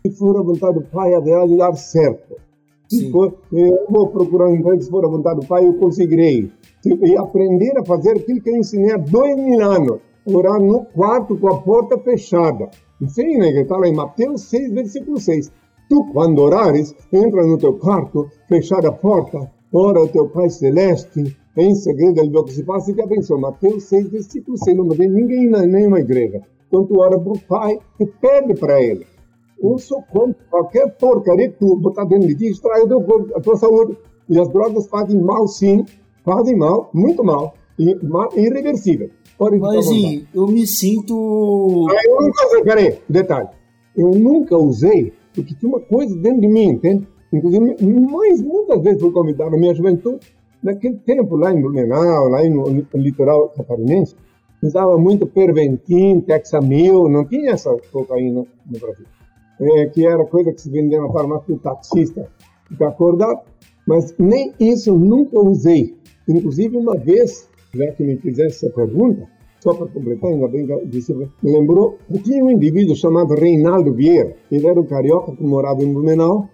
[0.05, 2.37] se for a vontade do Pai, haverá de dar certo.
[2.89, 6.51] Se for, eu vou procurar um emprego, se for a vontade do Pai, eu conseguirei.
[6.83, 10.85] Se- E aprender a fazer aquilo que eu ensinei há dois mil anos, orar no
[10.87, 12.69] quarto com a porta fechada.
[13.07, 15.51] Sim, né, que está lá em Mateus 6, versículo 6.
[15.89, 21.37] Tu, quando orares, entra no teu quarto, fechada a porta, ora ao teu Pai Celeste,
[21.57, 23.39] em segredo ele vê o que se passa e te abençoa.
[23.39, 26.41] Mateus 6, versículo 6, não tem ninguém na nenhuma igreja.
[26.69, 29.07] Então tu ora para o Pai e pede para Ele.
[29.63, 33.97] Eu sou contra qualquer porcaria que tu botar dentro de ti, extrai a tua saúde.
[34.29, 35.85] E as drogas fazem mal, sim,
[36.25, 39.11] fazem mal, muito mal, e mal, irreversível.
[39.37, 39.87] Pode Mas.
[39.87, 41.87] Sim, eu me sinto.
[41.91, 43.49] Ah, Eu nunca usei, peraí, detalhe.
[43.97, 47.07] Eu nunca usei, porque tinha uma coisa dentro de mim, entende?
[47.33, 47.77] Inclusive,
[48.11, 50.21] mas muitas vezes fui convidado na minha juventude,
[50.63, 54.15] naquele tempo lá em Blumenau, lá no, litoral catarinense,
[54.63, 59.07] usava muito Perventin, Texamil, não tinha essa cocaína no Brasil.
[59.61, 62.29] É, que era coisa que se vendia na farmácia do taxista
[62.69, 63.41] ficar acordado,
[63.87, 65.97] mas nem isso nunca usei.
[66.29, 69.29] Inclusive, uma vez, já que me fizesse essa pergunta,
[69.61, 74.35] só para completar, ainda bem que me lembrou tinha um indivíduo chamado Reinaldo Vieira.
[74.51, 76.49] Ele era um carioca que morava em Blumenau.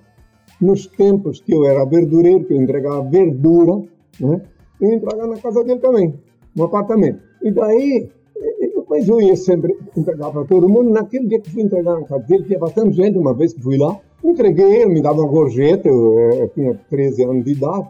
[0.60, 3.82] Nos tempos que eu era verdureiro, que eu entregava verdura,
[4.20, 4.40] né?
[4.80, 6.14] eu entregava na casa dele também,
[6.54, 7.20] no apartamento.
[7.42, 8.08] E daí,
[8.88, 10.90] depois eu ia sempre entregar para todo mundo.
[10.90, 13.76] Naquele dia que fui entregar na casa dele, tinha bastante gente, uma vez que fui
[13.76, 13.98] lá.
[14.24, 17.88] Entreguei, ele me dava uma gorjeta, eu, eu tinha 13 anos de idade.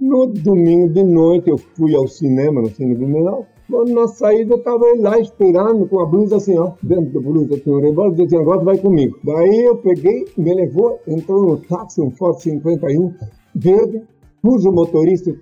[0.00, 3.46] No domingo de noite eu fui ao cinema, no Cine Blumenau.
[3.68, 6.72] Quando na saída eu estava lá esperando com a blusa assim, ó.
[6.82, 9.18] Dentro da blusa tinha um revólver, assim, agora vai comigo.
[9.22, 13.12] Daí eu peguei, me levou, entrou no táxi, um Ford 51,
[13.54, 14.02] verde,
[14.40, 15.34] cujo motorista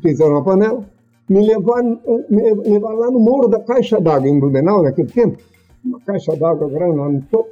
[0.00, 0.84] fizeram uma panela,
[1.28, 5.38] me levaram, me levaram lá no Morro da Caixa d'Água, em Blumenau, naquele tempo.
[5.84, 7.50] Uma caixa d'água grande lá no topo.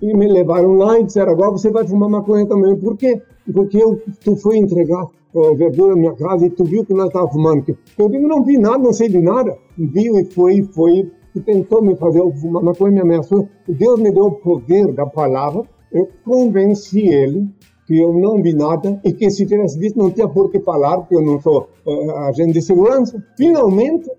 [0.00, 2.76] E me levaram lá e disseram, agora você vai fumar maconha também.
[2.76, 3.20] Por quê?
[3.52, 7.06] Porque eu, tu foi entregar eh, verdura na minha casa e tu viu que nós
[7.06, 7.76] estávamos fumando.
[7.98, 9.56] Eu digo, não vi nada, não sei de nada.
[9.76, 13.48] Viu e foi, foi, e tentou me fazer eu fumar maconha, me ameaçou.
[13.66, 15.62] Deus me deu o poder da palavra,
[15.92, 17.48] eu convenci ele
[17.86, 20.98] que eu não vi nada e que se tivesse visto não tinha por que falar,
[20.98, 23.22] porque eu não sou eh, agente de segurança.
[23.36, 24.10] Finalmente,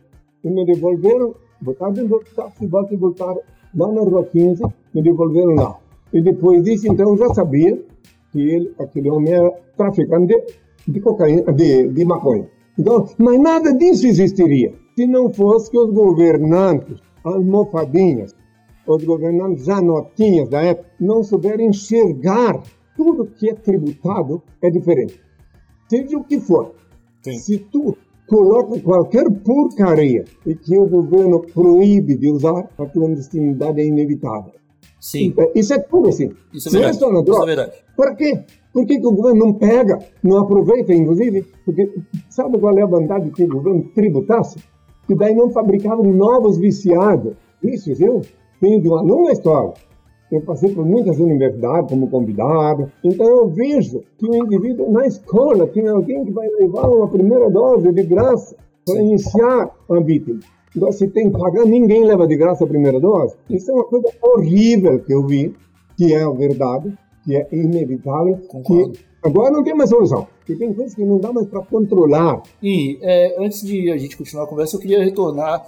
[0.44, 3.42] me devolveram, botaram dentro do táxi, volta voltaram
[3.76, 5.78] lá na rua 15, me devolveram lá.
[6.14, 7.78] E depois disso, então, eu já sabia
[8.32, 12.48] que ele, aquele homem era traficante de, de cocaína, de, de maconha.
[12.80, 18.36] Então, mas nada disso existiria se não fosse que os governantes, almofadinhas,
[18.88, 22.64] os governantes janotinhas da época, não souberam enxergar
[22.98, 25.22] tudo que é tributado é diferente.
[25.88, 26.74] Seja o que for.
[27.22, 27.38] Sim.
[27.38, 27.96] Se tu
[28.28, 34.52] coloca qualquer porcaria e que o governo proíbe de usar, a clandestinidade é inevitável.
[35.00, 36.32] Sim, Isso é tudo assim.
[36.52, 36.98] isso é verdade.
[36.98, 37.72] Isso é droga, verdade.
[37.96, 38.44] Para quê?
[38.74, 41.46] Por que, que o governo não pega, não aproveita, inclusive?
[41.64, 41.94] Porque
[42.30, 44.58] sabe qual é a vantagem que o governo tributasse?
[45.06, 47.34] Que daí não fabricava novos viciados.
[47.64, 48.22] Isso, eu
[48.60, 49.74] tenho de uma longa história.
[50.32, 52.92] Eu passei por muitas universidades como convidado.
[53.04, 57.50] Então eu vejo que o indivíduo na escola tem alguém que vai levar uma primeira
[57.50, 60.40] dose de graça para iniciar a vítima.
[60.76, 63.36] Então, se tem que pagar, ninguém leva de graça a primeira dose.
[63.50, 65.56] Isso é uma coisa horrível que eu vi,
[65.98, 68.38] que é a verdade, que é inevitável.
[68.48, 68.92] Concordo.
[68.92, 70.28] Que agora não tem mais solução.
[70.38, 72.44] Porque tem coisas que não dá mais para controlar.
[72.62, 75.68] E é, antes de a gente continuar a conversa, eu queria retornar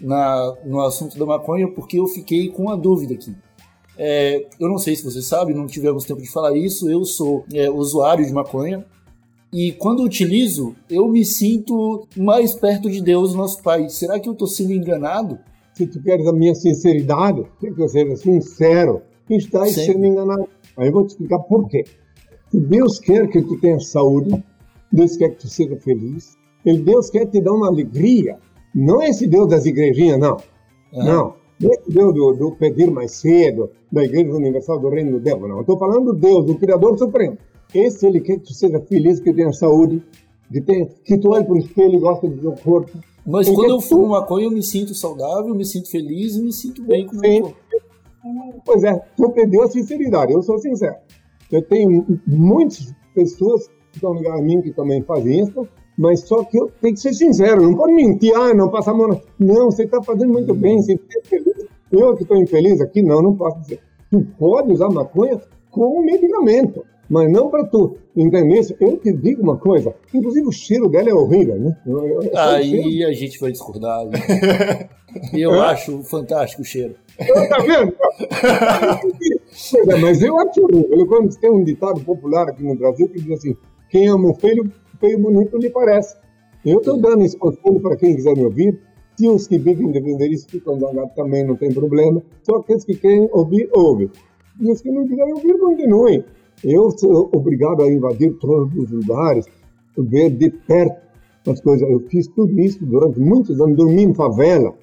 [0.00, 3.34] na, no assunto da maconha, porque eu fiquei com uma dúvida aqui.
[4.02, 6.90] É, eu não sei se você sabe, não tivemos tempo de falar isso.
[6.90, 8.82] Eu sou é, usuário de maconha
[9.52, 13.90] E quando utilizo, eu me sinto mais perto de Deus, nosso Pai.
[13.90, 15.38] Será que eu estou sendo enganado?
[15.74, 19.92] Se tu queres a minha sinceridade, tem que eu seja sincero, estás Sempre.
[19.92, 20.48] sendo enganado.
[20.78, 21.84] Aí eu vou te explicar por quê.
[22.50, 24.42] Se Deus quer que tu tenha saúde,
[24.90, 28.38] Deus quer que tu seja feliz, Ele, Deus quer te dar uma alegria.
[28.74, 30.38] Não é esse Deus das igrejinhas, não.
[30.90, 31.04] Não.
[31.04, 35.40] Não esse Deus do, do pedir mais cedo, da Igreja Universal do Reino de Deus,
[35.40, 35.60] não.
[35.60, 37.36] Estou falando do Deus, do Criador Supremo.
[37.74, 40.02] Esse Ele quer que tu seja feliz, que tenha saúde,
[40.50, 42.90] que, tenha, que tu olhe para o espelho e goste do teu corpo.
[43.26, 46.34] Mas Ele quando eu que tu- fumo maconha, eu me sinto saudável, me sinto feliz
[46.36, 47.56] e me sinto bem com o meu corpo.
[48.64, 50.96] Pois é, tu perdeu a sinceridade, eu sou sincero.
[51.50, 55.66] Eu tenho muitas pessoas que estão ligadas a mim que também fazem isso,
[56.00, 58.94] mas só que eu tenho que ser sincero, não pode mentir, ah, não passa a
[58.94, 59.20] mão.
[59.38, 61.66] Não, você está fazendo muito bem, você está feliz.
[61.92, 63.80] Eu que estou infeliz aqui, não, não posso dizer.
[64.10, 65.38] Tu pode usar maconha
[65.70, 67.98] como medicamento, mas não para tu.
[68.16, 68.62] Entendeu?
[68.80, 71.76] Eu te digo uma coisa, inclusive o cheiro dela é horrível, né?
[71.86, 74.04] Eu- eu- eu- Aí a gente vai discordar.
[74.06, 74.10] né?
[75.34, 76.94] Eu acho fantástico o cheiro.
[77.18, 77.92] Tá vendo?
[79.90, 81.06] É, mas eu acho horrível.
[81.06, 83.56] Quando tem um ditado popular aqui no Brasil que diz assim:
[83.90, 86.16] quem ama o feio, feio bonito lhe parece.
[86.64, 88.78] Eu estou dando esse conselho para quem quiser me ouvir.
[89.16, 92.22] Se os que vivem de vender isso ficam zangados também, não tem problema.
[92.42, 94.10] Só aqueles que querem ouvir, ouvem.
[94.60, 96.24] E os que não quiserem ouvir, continuem.
[96.62, 99.46] Eu sou obrigado a invadir todos os lugares,
[99.96, 101.00] ver de perto
[101.48, 101.88] as coisas.
[101.88, 104.74] Eu fiz tudo isso durante muitos anos, dormi em favela.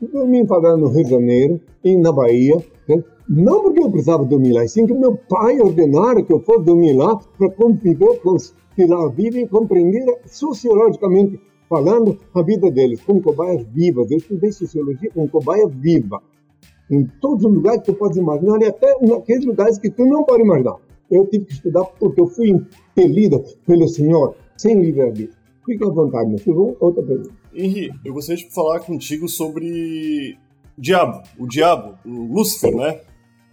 [0.00, 2.56] Dormi em favela no Rio de Janeiro, e na Bahia.
[2.88, 3.02] né?
[3.28, 6.92] Não porque eu precisava dormir lá, sim que meu pai ordenara que eu fosse dormir
[6.92, 13.00] lá para conviver com os que lá vivem e compreender sociologicamente falando a vida deles,
[13.02, 14.10] como cobaias vivas.
[14.10, 16.22] Eu estudei sociologia com cobaia viva.
[16.90, 20.24] Em todos os lugares que tu pode imaginar, e até naqueles lugares que tu não
[20.24, 20.76] pode imaginar.
[21.10, 25.36] Eu tive que estudar porque eu fui impelido pelo Senhor, sem livre-arbítrio.
[25.64, 26.76] Fique à vontade, meu filho.
[26.78, 27.30] Outra pergunta.
[27.54, 30.36] Henri, eu gostaria de falar contigo sobre
[30.76, 33.00] Diabo, o Diabo, o Lúcifer, né?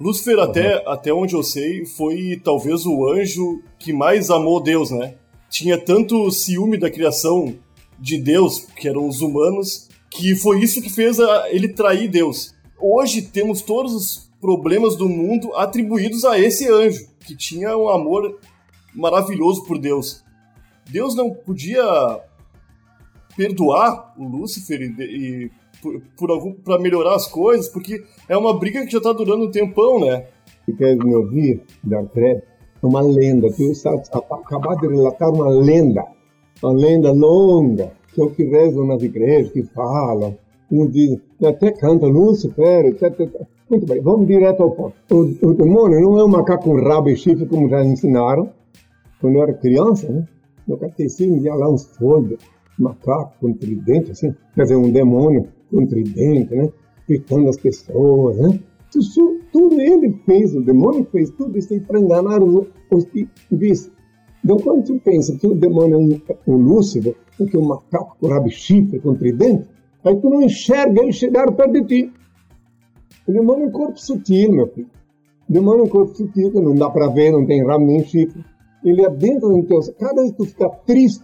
[0.01, 5.15] Lúcifer, até, até onde eu sei, foi talvez o anjo que mais amou Deus, né?
[5.49, 7.55] Tinha tanto ciúme da criação
[7.99, 12.53] de Deus, que eram os humanos, que foi isso que fez a- ele trair Deus.
[12.79, 18.39] Hoje temos todos os problemas do mundo atribuídos a esse anjo, que tinha um amor
[18.95, 20.23] maravilhoso por Deus.
[20.89, 21.83] Deus não podia
[23.35, 28.57] perdoar o Lúcifer e, e por, por algum para melhorar as coisas, porque é uma
[28.57, 30.25] briga que já tá durando um tempão, né?
[30.65, 31.97] que queres me ouvir, é
[32.83, 33.51] uma lenda.
[33.51, 36.05] Tu estás a- acabado de relatar uma lenda,
[36.61, 40.37] uma lenda longa, que é o que rezam nas igrejas, que falam,
[40.71, 43.41] um diz, até canta Lúcifer, etc, etc.
[43.69, 44.93] Muito bem, vamos direto ao ponto.
[45.09, 48.49] O, o demônio não é um macaco com rabo e chifre, como já ensinaram,
[49.19, 50.27] quando eu era criança, né?
[50.67, 52.39] No catecismo ia lá uns folhas,
[52.77, 56.69] macaco com tridente, assim, quer dizer, um demônio com tridente, né?
[57.07, 58.59] Gritando as pessoas, né?
[58.95, 63.91] Isso, tudo ele fez, o demônio fez tudo isso para enganar os, os que vissem.
[64.43, 67.67] Então, quando tu pensa que o demônio é um, um Lúcifer, ou que é um
[67.67, 69.69] macaco com rabo chifre, com tridente,
[70.03, 72.13] aí tu não enxerga ele chegar perto de ti.
[73.27, 74.89] O demônio é um corpo sutil, meu filho.
[75.47, 78.03] O demônio é um corpo sutil que não dá para ver, não tem rabo nem
[78.03, 78.43] chifre.
[78.83, 79.79] Ele é dentro do teu...
[79.99, 81.23] Cada vez que tu fica triste,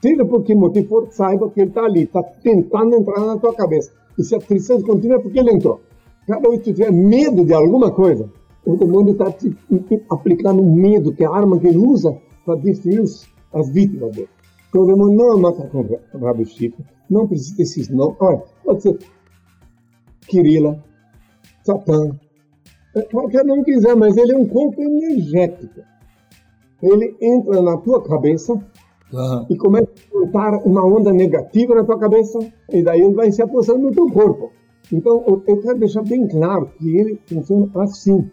[0.00, 3.54] seja por que motivo for, saiba que ele está ali, está tentando entrar na tua
[3.54, 3.92] cabeça.
[4.18, 5.80] E se a tristeza continua, é porque ele entrou.
[6.26, 8.28] Cada vez que tu tiver medo de alguma coisa,
[8.64, 9.56] o demônio está te
[10.10, 13.02] aplicando medo, que é a arma que ele usa para destruir
[13.52, 14.28] as vítimas dele.
[14.68, 18.16] Então o demônio não mata com ra- rabo chifre, não precisa desses nomes.
[18.20, 18.98] Olha, pode ser
[20.28, 20.82] Kirila,
[21.64, 22.16] Satã,
[22.94, 25.80] é, qualquer nome quiser, mas ele é um corpo energético.
[26.82, 28.54] Ele entra na tua cabeça
[29.12, 29.46] Aham.
[29.50, 32.38] e começa a soltar uma onda negativa na tua cabeça
[32.72, 34.52] e daí ele vai se apossando no teu corpo.
[34.92, 38.28] Então, eu eu quero deixar bem claro que ele funciona assim.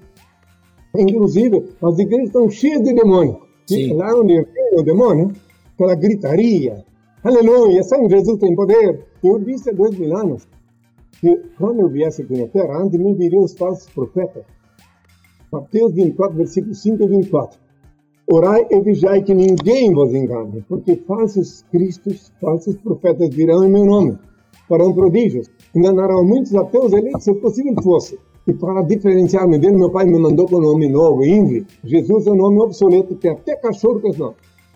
[0.95, 3.39] Inclusive, as igrejas estão cheias de demônio.
[3.67, 3.93] Sim.
[3.93, 5.31] Lá onde vem o demônio,
[5.73, 6.85] aquela gritaria,
[7.23, 9.05] aleluia, São Jesus tem poder.
[9.23, 10.47] Eu disse há dois mil anos
[11.19, 14.43] que quando eu viesse aqui na Terra, antes de mim viriam os falsos profetas.
[15.51, 17.59] Mateus 24, versículo 5 e 24.
[18.29, 23.85] Orai e vigiai que ninguém vos engane, porque falsos cristos, falsos profetas virão em meu
[23.85, 24.17] nome,
[24.67, 28.19] farão prodígios, enganarão muitos ateus eleitos, se possível fosse.
[28.45, 31.65] E para diferenciar-me dele, meu pai me mandou com o nome novo, Ingrid.
[31.83, 34.35] Jesus é um nome obsoleto, tem até cachorro com esse nome.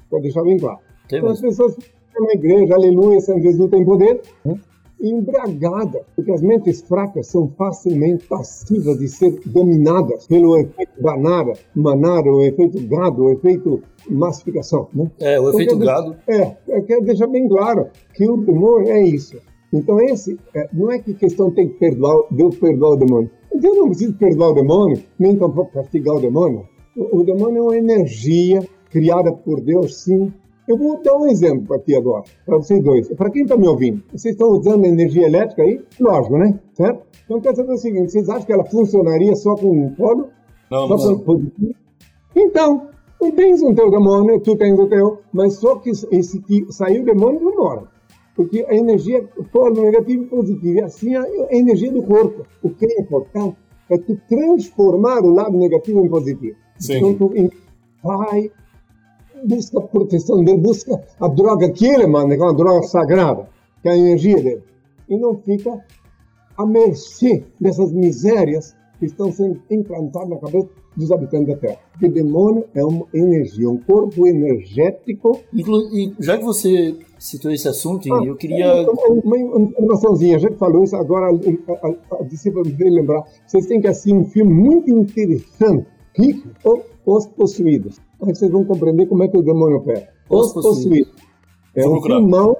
[0.09, 0.79] Pode deixar bem claro.
[1.07, 4.21] Então as pessoas ficam na igreja, aleluia, São Jesus tem poder.
[4.45, 4.57] né?
[5.01, 12.29] Embriagada, porque as mentes fracas são facilmente passivas de ser dominadas pelo efeito banana, manada,
[12.29, 14.87] o efeito gado, o efeito massificação.
[14.93, 15.09] Né?
[15.19, 16.15] É, o efeito quer gado.
[16.27, 19.37] É, eu quero deixar bem claro que o demônio é isso.
[19.73, 23.29] Então, esse é, não é que questão tem que perdoar, Deus perdoar o demônio.
[23.53, 26.67] Deus não precisa perdoar o demônio, nem tampouco castigar o demônio.
[26.95, 30.31] O, o demônio é uma energia criada por Deus, sim.
[30.71, 33.09] Eu vou dar um exemplo ti agora, para vocês dois.
[33.09, 35.81] Para quem está me ouvindo, vocês estão usando energia elétrica aí?
[35.99, 36.57] Lógico, né?
[36.73, 37.05] Certo?
[37.25, 40.29] Então, quer saber o seguinte: vocês acham que ela funcionaria só com um polo?
[40.71, 41.17] Não, Só não.
[41.17, 41.75] com positivo?
[42.33, 42.87] Então,
[43.19, 47.01] tu tens um teu demônio, tu tens o teu, mas só que esse que saiu
[47.01, 47.83] o demônio vai embora.
[48.33, 52.45] Porque a energia, polo negativo e positivo, e assim a energia do corpo.
[52.63, 53.57] O que é importante
[53.89, 56.55] é tu transformar o lado negativo em positivo.
[56.79, 57.09] Sim.
[57.09, 57.33] Então tu
[58.01, 58.49] vai,
[59.47, 63.47] busca a proteção dele, busca a droga que ele manda, que é uma droga sagrada,
[63.81, 64.63] que é a energia dele.
[65.09, 65.79] E não fica
[66.57, 71.77] à mercê dessas misérias que estão sendo implantadas na cabeça dos habitantes da Terra.
[71.93, 75.39] Porque demônio é uma energia, um corpo energético.
[75.53, 78.89] Inclu e já que você citou esse assunto, Henrique, eu queria.
[78.91, 83.23] Uma, uma informaçãozinha, já que falou isso, agora a, a, a discípula me veio lembrar.
[83.47, 87.99] Vocês têm que assistir um filme muito interessante, que o- Os Possuídos.
[88.21, 90.09] Aí vocês vão compreender como é que o demônio opera.
[90.29, 90.83] Os Os Possuídos.
[90.83, 91.13] Possuídos.
[91.75, 92.17] É Vou um procurar.
[92.19, 92.57] filmão,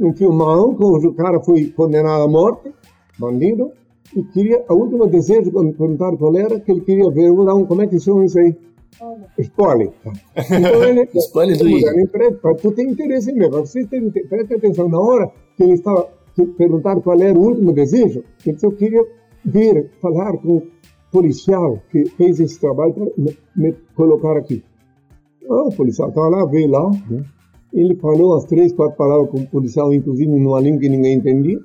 [0.00, 2.72] um filmão, cujo cara foi condenado à morte,
[3.18, 3.72] bandido,
[4.14, 7.54] e queria, a última desejo, quando perguntaram qual era, que ele queria ver, vou dar
[7.54, 8.56] um, como é que chama isso aí?
[9.38, 9.92] Spoiler.
[10.36, 14.88] Então ele, Spoiler do pra Tu tem interesse em ver, pra vocês terem, preste atenção,
[14.88, 18.72] na hora que ele estava, que perguntaram qual era o último desejo, ele disse, eu
[18.72, 19.04] queria
[19.44, 20.62] ver, falar com o
[21.10, 24.62] policial que fez esse trabalho para me, me colocar aqui.
[25.48, 27.24] Ah, o policial estava lá, veio lá, né?
[27.72, 31.60] ele falou as três, quatro palavras com o policial, inclusive numa língua que ninguém entendia,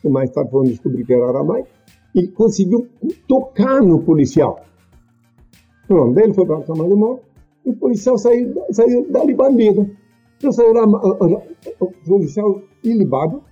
[0.00, 1.68] que mais tarde foram descobrir que era aramaico,
[2.14, 2.86] e conseguiu
[3.26, 4.60] tocar no policial.
[5.88, 7.22] Pronto, ele foi para a cama de morte,
[7.66, 9.90] e o policial saiu, saiu dali bandido.
[10.36, 10.84] Então saiu lá,
[11.80, 13.42] o policial ilibado,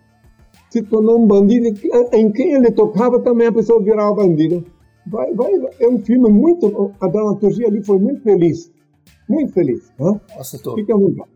[0.70, 4.62] se tornou um bandido, e em quem ele tocava também a pessoa virava bandida.
[5.07, 8.72] Vai, vai, é um filme muito, a dramaturgia ali foi muito feliz,
[9.28, 9.92] muito feliz.
[10.00, 10.20] Hã?
[10.38, 10.76] Acertou.
[10.76, 11.30] Fica vontade.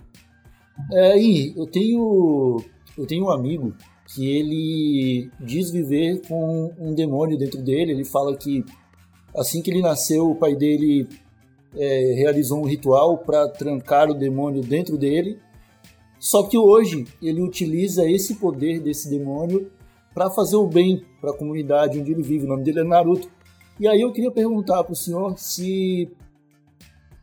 [0.92, 2.60] É, e eu tenho
[2.96, 3.74] eu tenho um amigo
[4.06, 7.92] que ele diz viver com um demônio dentro dele.
[7.92, 8.64] Ele fala que
[9.36, 11.08] assim que ele nasceu, o pai dele
[11.76, 15.38] é, realizou um ritual para trancar o demônio dentro dele.
[16.18, 19.70] Só que hoje ele utiliza esse poder desse demônio
[20.14, 22.46] para fazer o bem para a comunidade onde ele vive.
[22.46, 23.30] O nome dele é Naruto.
[23.78, 26.10] E aí eu queria perguntar para o senhor se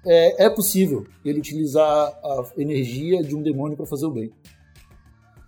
[0.06, 1.84] é, é possível ele utilizar
[2.24, 4.32] a energia de um demônio para fazer o bem.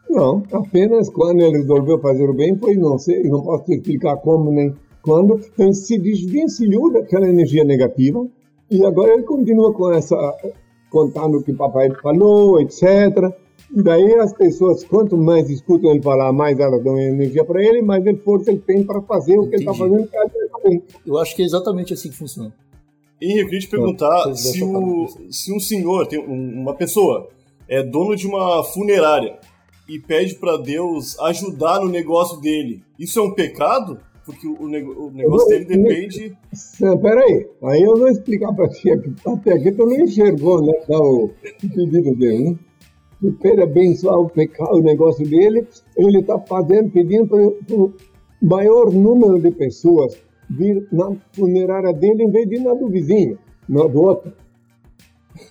[0.09, 4.51] Não, apenas quando ele resolveu fazer o bem, foi não sei, não posso explicar como
[4.51, 8.25] nem quando, ele se desvencilhou daquela energia negativa
[8.71, 10.15] e agora ele continua com essa,
[10.89, 12.83] contando o que papai falou, etc.
[13.73, 17.81] E daí as pessoas, quanto mais escutam ele falar, mais elas dão energia para ele,
[17.81, 19.99] mais ele força ele tem para fazer o que ele está fazendo.
[19.99, 20.83] ele tá bem.
[21.05, 22.53] Eu acho que é exatamente assim que funciona.
[23.21, 27.29] Henrique, eu queria te perguntar é, se, o, se um senhor, tem um- uma pessoa,
[27.67, 29.39] é dono de uma funerária
[29.89, 33.99] e pede para Deus ajudar no negócio dele, isso é um pecado?
[34.25, 34.67] Porque o,
[35.11, 36.35] negócio dele depende.
[36.79, 40.73] Não, peraí, aí eu vou explicar para ti, aqui, até aqui tu não enxergou né,
[40.89, 41.29] o
[41.61, 42.55] pedido dele, né?
[43.19, 47.93] Que abençoar o pecado, o negócio dele, ele está fazendo, pedindo para o
[48.41, 50.17] maior número de pessoas
[50.49, 53.37] vir na funerária dele em vez de ir na do vizinho,
[53.67, 54.33] na do outro.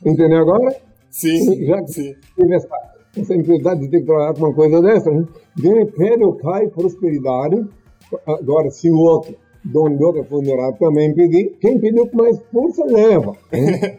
[0.05, 0.77] Entendeu agora?
[1.11, 2.15] Sim, Já que sim.
[2.37, 2.69] teve essa,
[3.17, 5.27] essa de ter que trabalhar com uma coisa dessa, né?
[6.23, 7.67] Ao pai prosperidade.
[8.27, 9.35] Agora, se o outro,
[9.65, 13.33] dono de outra funerária, também pedir, quem pediu com mais força leva.
[13.53, 13.99] né?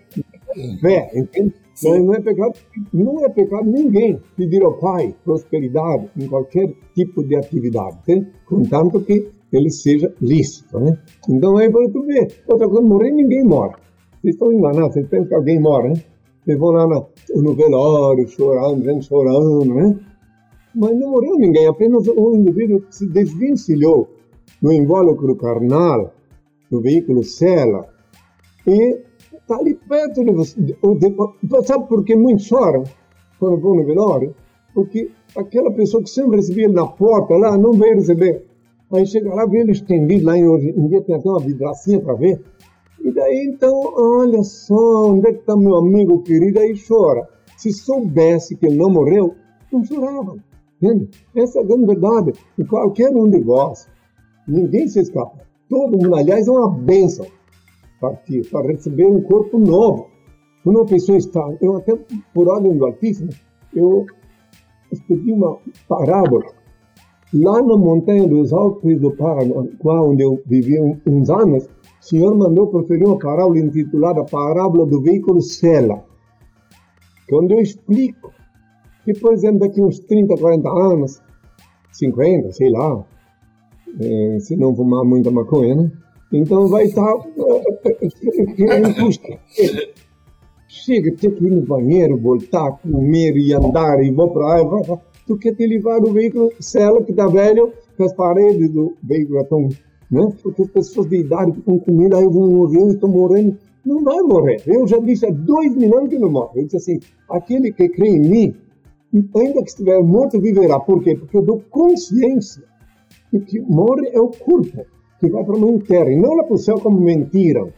[0.80, 1.53] Fé, entende?
[1.84, 2.54] Mas não é pecado,
[2.94, 7.98] não é pecado ninguém pedir ao pai prosperidade em qualquer tipo de atividade,
[8.46, 10.98] contanto que ele seja lícito, né?
[11.30, 13.76] Então aí para tu ver, outra coisa, morrer ninguém morre.
[14.22, 16.04] Vocês estão enganados, vocês pensam que alguém morre, né?
[16.44, 17.08] Vocês vão lá no,
[17.42, 20.00] no velório, chorando, chorando, né?
[20.74, 24.10] Mas não morreu ninguém, apenas um indivíduo se desvencilhou
[24.62, 26.14] do invólucro carnal,
[26.70, 27.88] do veículo cela,
[28.68, 29.00] e
[29.46, 30.32] está ali perto de
[30.66, 32.84] de- Sabe por que muitos choram
[33.39, 34.36] quando vão no velório?
[34.74, 38.43] Porque aquela pessoa que sempre recebia na porta lá não veio receber.
[38.91, 42.14] Aí chega lá, vê ele estendido lá em em dia tem até uma vidracinha para
[42.16, 42.41] ver.
[43.04, 46.60] E daí então, olha só, onde é que está meu amigo querido?
[46.60, 47.28] Aí chora.
[47.58, 49.36] Se soubesse que ele não morreu,
[49.72, 50.36] não chorava.
[50.82, 51.10] Entende?
[51.36, 52.34] Essa é a grande verdade.
[52.58, 53.88] E qualquer um de vós,
[54.48, 55.38] ninguém se escapa.
[55.70, 57.26] Todo mundo, aliás, é uma bênção
[58.10, 60.08] partir, para receber um corpo novo.
[60.66, 61.97] Uma pessoa está, eu até,
[62.34, 63.30] por ordem do Altíssimo,
[63.74, 64.06] eu
[64.91, 66.45] escrevi uma parábola.
[67.34, 69.53] Lá na montanha dos Alpes do Paraná,
[69.84, 71.70] onde eu vivi uns anos, o
[72.06, 76.03] Senhor mandou proferir uma parábola intitulada Parábola do Veículo Sela,
[77.32, 78.32] onde eu explico
[79.03, 81.22] que, por exemplo, daqui uns 30, 40 anos,
[81.91, 83.06] 50, sei lá,
[83.99, 85.91] é, se não fumar muita maconha, né?
[86.32, 87.14] Então vai estar
[88.56, 89.40] querendo custa.
[90.68, 95.00] Chega, tem que ir no banheiro, voltar, comer e andar e vou para lá.
[95.26, 99.42] Tu quer te levar o veículo, cela que está velho, que as paredes do veículo
[99.42, 99.70] estão
[100.10, 100.28] né?
[100.42, 103.58] Porque as pessoas de idade ficam com medo, aí vou morrer, eu morrendo.
[103.86, 104.62] Não vai morrer.
[104.66, 106.62] Eu já disse há dois mil anos que não morre.
[106.62, 107.00] Eu disse assim,
[107.30, 108.56] aquele que crê em mim,
[109.36, 110.80] ainda que estiver morto, viverá.
[110.80, 111.16] Por quê?
[111.16, 112.64] Porque eu dou consciência
[113.32, 114.86] de que morre é o corpo,
[115.20, 117.70] que vai para a mãe terra, e não lá para o céu como mentiram.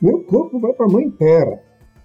[0.00, 1.60] Meu corpo vai para a mãe terra.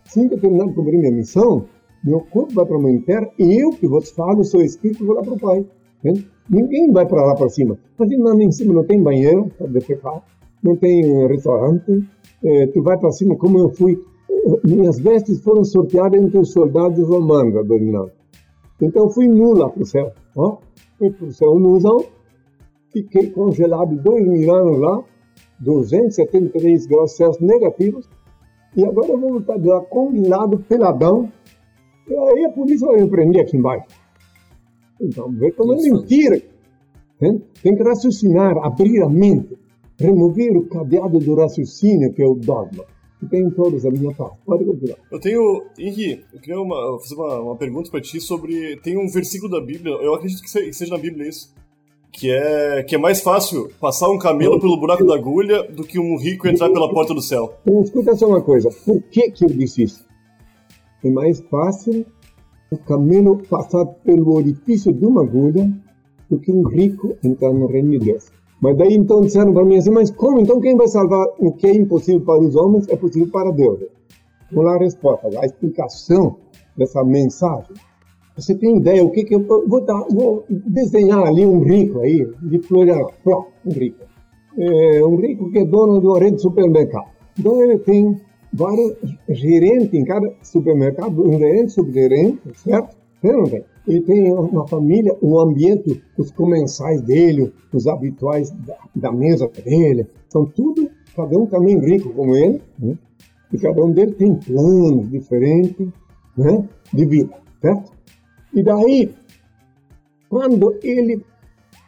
[0.05, 1.65] Assim que eu terminar de cumprir minha missão,
[2.03, 5.15] meu corpo vai para a mãe terra, e eu que vos falo, sou espírito, vou
[5.15, 5.65] lá para o Pai.
[6.03, 6.29] Entende?
[6.49, 7.77] Ninguém vai para lá para cima.
[7.97, 10.23] Mas lá em cima não tem banheiro para defecar,
[10.63, 12.03] não tem restaurante.
[12.43, 14.01] É, tu vai para cima, como eu fui.
[14.63, 18.11] Minhas vestes foram sorteadas entre os soldados romanos dominando.
[18.81, 20.11] Então fui nu lá para o céu.
[20.35, 20.57] Ó,
[20.97, 22.03] fui para o céu nuzão,
[22.91, 25.03] fiquei congelado dois mil anos lá,
[25.59, 28.09] 273 graus Celsius negativos,
[28.75, 31.31] e agora eu vou voltar de lá combinado, peladão,
[32.07, 33.87] e aí a polícia vai me prender aqui embaixo.
[34.99, 36.41] Então, vê como é mentira.
[37.19, 39.57] Tem que raciocinar, abrir a mente,
[39.97, 42.85] remover o cadeado do raciocínio, que é o dogma.
[43.21, 44.37] E tem todos a minha parte.
[44.45, 44.97] Pode continuar.
[45.11, 45.65] Eu tenho.
[45.77, 48.77] Henri, eu queria uma, fazer uma, uma pergunta para ti sobre.
[48.77, 51.53] Tem um versículo da Bíblia, eu acredito que seja na Bíblia isso.
[52.11, 55.99] Que é, que é mais fácil passar um camelo pelo buraco da agulha do que
[55.99, 57.53] um rico entrar pela porta do céu.
[57.61, 58.69] Então, escuta só uma coisa.
[58.85, 60.05] Por que, que eu disse isso?
[61.03, 62.05] É mais fácil
[62.71, 65.71] o camelo passar pelo orifício de uma agulha
[66.29, 68.31] do que um rico entrar no reino de Deus.
[68.61, 70.39] Mas daí então disseram para mim assim, mas como?
[70.39, 73.79] Então quem vai salvar o que é impossível para os homens é possível para Deus?
[74.51, 76.35] Vou lá a resposta, a explicação
[76.75, 77.75] dessa mensagem.
[78.39, 82.25] Você tem ideia o que que eu vou, dar, vou desenhar ali um rico aí,
[82.41, 83.19] de Florianópolis,
[83.65, 84.05] um rico.
[84.57, 87.09] É, um rico que é dono de uma rede de supermercado.
[87.37, 88.17] Então ele tem
[88.51, 88.95] vários
[89.29, 92.97] gerentes em cada supermercado, um gerente, subgerente, certo?
[93.21, 93.65] Tem?
[93.87, 100.07] Ele tem uma família, um ambiente, os comensais dele, os habituais da, da mesa dele,
[100.29, 102.97] são tudo, cada um também rico como ele, né?
[103.51, 105.87] e cada um deles tem planos diferentes
[106.37, 106.63] né?
[106.93, 107.98] de vida, certo?
[108.53, 109.13] E daí,
[110.29, 111.23] quando ele.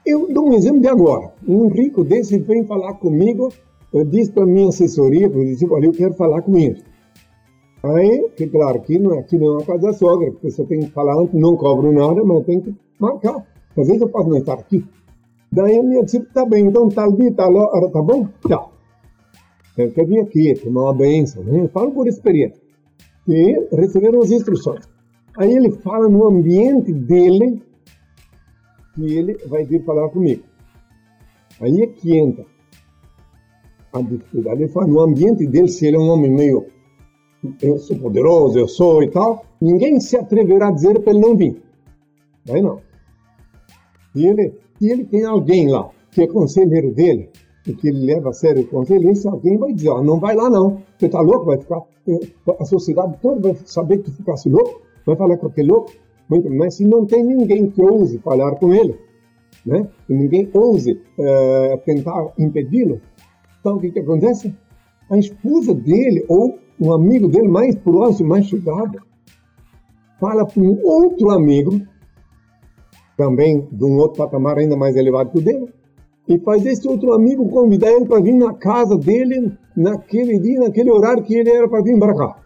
[0.05, 1.31] Eu dou um exemplo de agora.
[1.47, 3.49] Um rico desse vem falar comigo
[4.05, 6.81] disse para minha assessoria, eu disse, olha, eu quero falar com ele.
[7.83, 10.79] Aí, que claro, aqui não, aqui não é uma casa da sogra, a pessoa tem
[10.79, 13.45] que falar antes, não cobro nada, mas tem que marcar.
[13.75, 14.85] Às vezes eu posso não estar aqui.
[15.51, 18.27] Daí a minha discípula, tá bem, então tal dia, tal hora, tá bom?
[18.47, 18.71] Tchau.
[19.77, 21.61] Eu quero vir aqui, tomar uma benção, né?
[21.61, 22.61] Eu falo por experiência.
[23.27, 24.87] E receberam as instruções.
[25.37, 27.61] Aí ele fala no ambiente dele
[28.93, 30.43] que ele vai vir falar comigo.
[31.59, 32.45] Aí é que entra
[33.93, 34.63] a dificuldade.
[34.63, 36.65] Ele fala, no ambiente dele, se ele é um homem meio,
[37.61, 41.35] eu sou poderoso, eu sou e tal, ninguém se atreverá a dizer para ele não
[41.35, 41.61] vir.
[42.45, 42.81] Daí não.
[44.15, 47.29] E ele, e ele tem alguém lá, que é conselheiro dele,
[47.65, 50.35] e que ele leva a sério o conselho, esse alguém vai dizer, ó, não vai
[50.35, 51.81] lá não, você tá louco, vai ficar,
[52.59, 55.91] a sociedade toda vai saber que tu ficasse louco, vai falar com aquele louco,
[56.49, 58.95] mas se não tem ninguém que ouse falar com ele,
[59.65, 59.87] né?
[60.09, 63.01] E ninguém ouse uh, tentar impedi-lo,
[63.61, 64.53] então, o que, que acontece?
[65.09, 68.99] A esposa dele, ou um amigo dele mais próximo, mais chegado,
[70.19, 71.79] fala para um outro amigo,
[73.15, 75.71] também de um outro patamar ainda mais elevado que o dele,
[76.27, 80.89] e faz esse outro amigo convidar ele para vir na casa dele naquele dia, naquele
[80.89, 82.39] horário que ele era para vir para cá.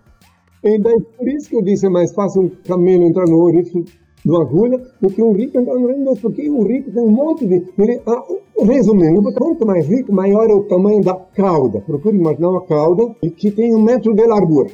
[0.66, 3.86] E daí, por isso que eu disse, é mais fácil um camelo entrar no orifício
[4.26, 7.12] uma agulha do que um rico entrar no reino de porque o rico tem um
[7.12, 7.64] monte de...
[7.78, 8.24] Ele, ah,
[8.64, 11.82] Resumindo, quanto mais rico, maior é o tamanho da cauda.
[11.82, 14.70] Procure imaginar uma cauda que tem um metro de largura.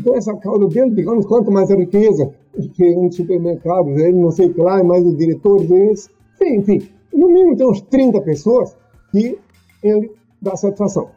[0.00, 2.34] Então, essa cauda dele, digamos, quanto mais a riqueza
[2.74, 6.10] que um supermercado, ele não sei o que lá, mais os diretores deles.
[6.42, 8.76] Enfim, no mínimo tem uns 30 pessoas
[9.12, 9.38] que
[9.82, 11.08] ele dá satisfação.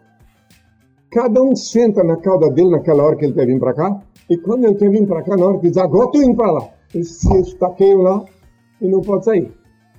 [1.09, 4.37] Cada um senta na cauda dele naquela hora que ele quer vir para cá, e
[4.37, 6.69] quando ele quer vir para cá, na hora que diz, agora estou indo para lá,
[6.93, 8.23] ele se estaqueia lá
[8.79, 9.51] e não pode sair.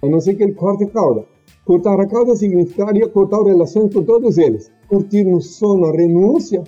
[0.03, 1.24] a não ser que ele corte a cauda.
[1.64, 4.70] Cortar a cauda significaria cortar relações com todos eles.
[4.89, 6.62] Curtir no sono a renúncia,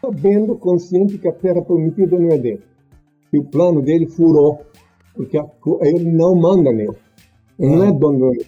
[0.00, 2.62] sabendo, consciente que a terra prometida não é dele.
[3.32, 4.60] E o plano dele furou,
[5.14, 5.46] porque a,
[5.80, 6.96] ele não manda nele.
[7.58, 8.46] Ele não é dono dele.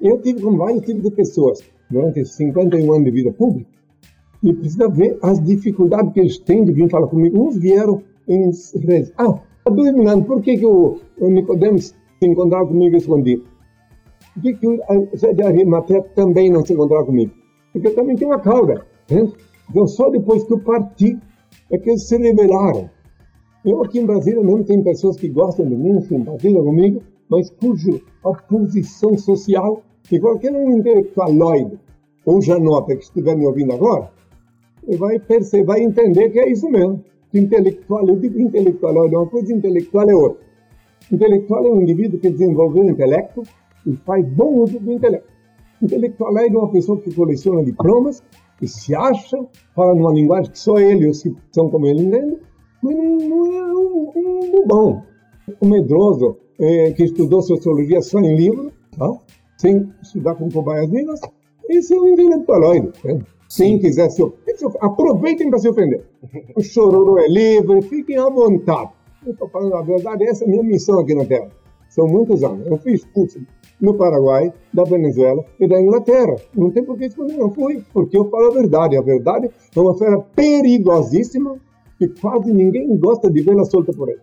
[0.00, 3.75] Eu tive com vários tipos de pessoas durante 51 anos de vida pública
[4.46, 7.48] e precisa ver as dificuldades que eles têm de vir falar comigo.
[7.48, 8.50] Uns vieram em
[8.84, 9.12] redes.
[9.18, 13.44] Ah, anos, por que, que o, Nicodemos se encontrava comigo escondido?
[14.34, 17.32] Por que, que o Zé de Arimatea também não se encontrava comigo?
[17.72, 18.86] Porque também tenho uma cauda.
[19.10, 21.18] Então, só depois que eu parti
[21.72, 22.88] é que eles se revelaram.
[23.64, 28.00] Eu aqui em Brasília não tenho pessoas que gostam de mim, simpatizam comigo, mas cuja
[28.48, 31.78] posição social, que qualquer um intelectualoide
[32.24, 34.10] ou janota que estiver me ouvindo agora,
[34.96, 37.02] vai perceber, vai entender que é isso mesmo.
[37.34, 40.46] Intelectual, eu digo intelectual, uma coisa intelectual é outra.
[41.10, 43.42] Intelectual é um indivíduo que desenvolveu o intelecto
[43.86, 45.28] e faz bom uso do intelecto.
[45.82, 48.22] Intelectual é uma pessoa que coleciona diplomas,
[48.58, 49.38] que se acha,
[49.74, 52.38] fala numa linguagem que só ele ou os que são como ele entende,
[52.82, 54.12] mas não é um,
[54.72, 55.02] um,
[55.62, 59.12] um medroso é, que estudou sociologia só em livro, tá?
[59.58, 61.20] sem estudar com cobaias negras,
[61.68, 62.90] esse é um intelectualoide.
[63.04, 63.20] Né?
[63.54, 64.22] Quem quiser se
[64.80, 66.04] aproveitem para se ofender.
[66.56, 68.90] O chororô é livre, fiquem à vontade.
[69.24, 71.50] Eu estou falando a verdade, essa é a minha missão aqui na Terra.
[71.88, 72.66] São muitos anos.
[72.66, 73.40] Eu fiz curso
[73.80, 76.36] no Paraguai, da Venezuela e da Inglaterra.
[76.54, 78.96] Não tem por que esconder, não fui, porque eu falo a verdade.
[78.96, 81.58] A verdade é uma fera perigosíssima
[81.98, 84.18] que quase ninguém gosta de vê-la solta por aí.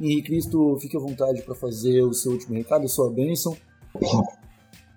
[0.00, 3.56] E Cristo, fique à vontade para fazer o seu último recado, sua bênção.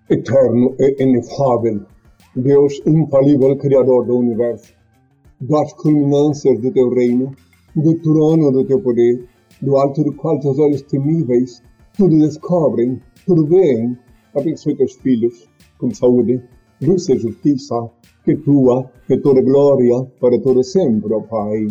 [0.10, 1.82] Eterno e inefável,
[2.36, 4.74] Deus infalível, Criador do Universo,
[5.40, 7.34] das culminâncias do teu reino,
[7.76, 9.26] do trono do teu poder,
[9.62, 11.62] do alto do qual teus olhos temíveis
[11.98, 13.98] tudo descobrem, tudo veem,
[14.36, 16.42] abençoe teus filhos com saúde,
[16.82, 17.90] luz e justiça,
[18.26, 21.68] que tua, que toda glória para todo sempre, ó Pai.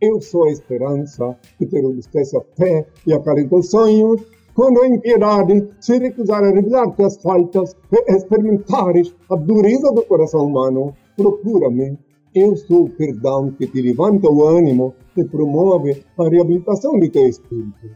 [0.00, 4.22] Eu sou a esperança que te robustece a fé e acalenta os sonhos,
[4.56, 10.46] quando a impiedade se recusar a revelar tuas faltas e experimentares a dureza do coração
[10.46, 11.98] humano, procura-me.
[12.34, 17.28] Eu sou o perdão que te levanta o ânimo e promove a reabilitação de teu
[17.28, 17.86] espírito.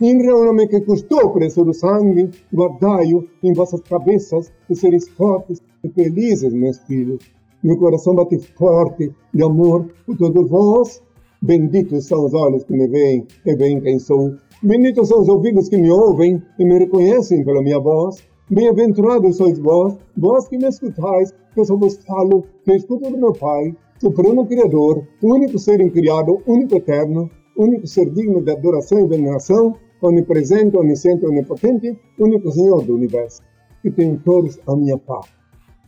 [0.00, 6.52] Inreuname que custou preço do sangue, guardai-o em vossas cabeças e seres fortes e felizes,
[6.52, 7.22] meus filhos.
[7.62, 11.00] Meu coração bate forte de amor por todos vós.
[11.40, 14.34] Benditos são os olhos que me veem e veem quem sou.
[14.62, 18.22] Benditos são os ouvidos que me ouvem e me reconhecem pela minha voz.
[18.50, 23.32] Bem-aventurados sois vós, vós que me escutais, que eu vos falo, que escuto do meu
[23.32, 29.76] Pai, Supremo Criador, único ser incriado, único eterno, único ser digno de adoração e veneração,
[30.02, 33.40] onipresente, onisciente, onipotente, único Senhor do universo.
[33.80, 35.24] Que tenham todos a minha paz.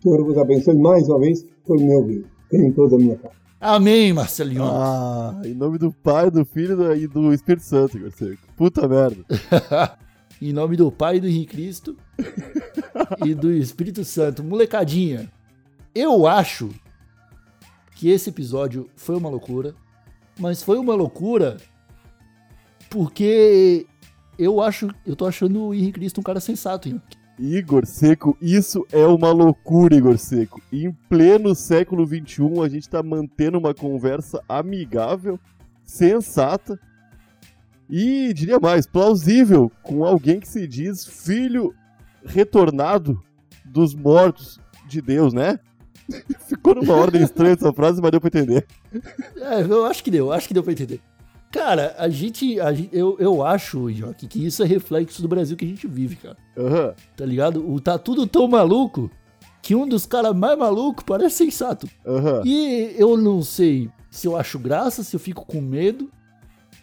[0.03, 2.25] Senhor vos abençoe mais uma vez por me ouvir.
[2.49, 3.35] Tenham todos a minha paz.
[3.65, 4.65] Amém, Marcelinho.
[4.65, 8.37] Ah, em nome do Pai, do Filho e do Espírito Santo, Garcia.
[8.57, 9.25] Puta merda.
[10.43, 11.97] em nome do Pai do Henrique Cristo
[13.25, 14.43] e do Espírito Santo.
[14.43, 15.31] Molecadinha,
[15.95, 16.71] eu acho
[17.95, 19.77] que esse episódio foi uma loucura,
[20.41, 21.57] mas foi uma loucura
[22.91, 23.87] porque
[24.37, 27.01] eu acho, eu tô achando o Henrique Cristo um cara sensato, hein?
[27.43, 30.63] Igor Seco, isso é uma loucura, Igor Seco.
[30.73, 35.41] Em pleno século XXI, a gente tá mantendo uma conversa amigável,
[35.85, 36.79] sensata
[37.91, 41.75] e, diria mais, plausível com alguém que se diz filho
[42.25, 43.21] retornado
[43.65, 45.59] dos mortos de Deus, né?
[46.47, 48.65] Ficou numa ordem estranha essa frase, mas deu pra entender.
[49.37, 51.01] É, eu acho que deu, acho que deu pra entender.
[51.53, 52.59] Cara, a gente.
[52.59, 56.17] A eu, eu acho, Joque, que isso é reflexo do Brasil que a gente vive,
[56.17, 56.37] cara.
[56.57, 56.95] Uhum.
[57.15, 57.71] Tá ligado?
[57.71, 59.11] O, tá tudo tão maluco
[59.61, 61.87] que um dos caras mais malucos parece sensato.
[62.07, 62.43] Uhum.
[62.45, 66.11] E eu não sei se eu acho graça, se eu fico com medo.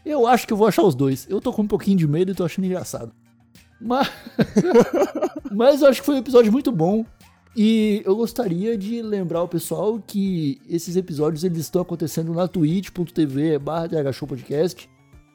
[0.05, 1.27] Eu acho que eu vou achar os dois.
[1.27, 3.11] Eu tô com um pouquinho de medo e tô achando engraçado.
[3.81, 4.07] Mas.
[5.51, 7.03] Mas eu acho que foi um episódio muito bom.
[7.55, 13.57] E eu gostaria de lembrar o pessoal que esses episódios eles estão acontecendo na twitch.tv
[13.59, 13.89] barra
[14.27, 14.89] Podcast.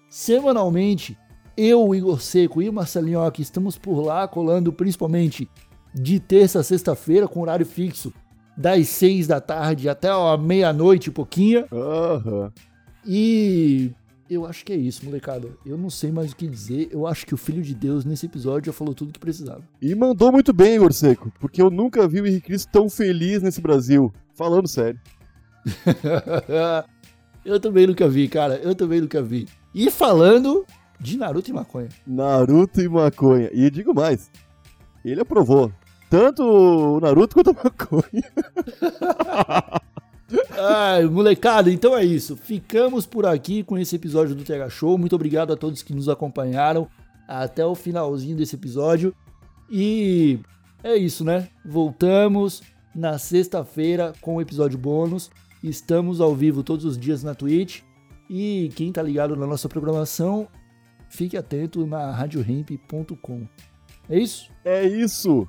[0.09, 1.19] Semanalmente,
[1.57, 5.49] eu, o Igor Seco e o Marcelinho aqui estamos por lá colando principalmente
[5.95, 8.13] de terça a sexta-feira com horário fixo
[8.57, 11.67] das seis da tarde até a meia-noite e pouquinho.
[11.71, 12.51] Uhum.
[13.07, 13.93] E
[14.29, 15.49] eu acho que é isso, molecada.
[15.67, 16.89] Eu não sei mais o que dizer.
[16.91, 19.63] Eu acho que o Filho de Deus nesse episódio já falou tudo que precisava.
[19.81, 23.43] E mandou muito bem, Igor Seco, porque eu nunca vi o Henrique Cristo tão feliz
[23.43, 24.13] nesse Brasil.
[24.35, 24.99] Falando sério.
[27.45, 28.57] eu também nunca vi, cara.
[28.57, 29.47] Eu também nunca vi.
[29.75, 30.65] E falando
[30.99, 31.89] de Naruto e maconha.
[32.07, 33.51] Naruto e maconha.
[33.53, 34.31] E digo mais,
[35.05, 35.71] ele aprovou
[36.09, 38.25] tanto o Naruto quanto a maconha.
[40.59, 42.37] Ai, molecada, então é isso.
[42.37, 44.97] Ficamos por aqui com esse episódio do TH Show.
[44.97, 46.89] Muito obrigado a todos que nos acompanharam
[47.27, 49.15] até o finalzinho desse episódio.
[49.71, 50.39] E
[50.83, 51.49] é isso, né?
[51.65, 52.63] Voltamos
[52.95, 55.31] na sexta-feira com o episódio bônus.
[55.63, 57.81] Estamos ao vivo todos os dias na Twitch.
[58.29, 60.49] E quem tá ligado na nossa programação,
[61.09, 63.47] fique atento na radiohemp.com.
[64.09, 64.51] É isso?
[64.65, 65.49] É isso!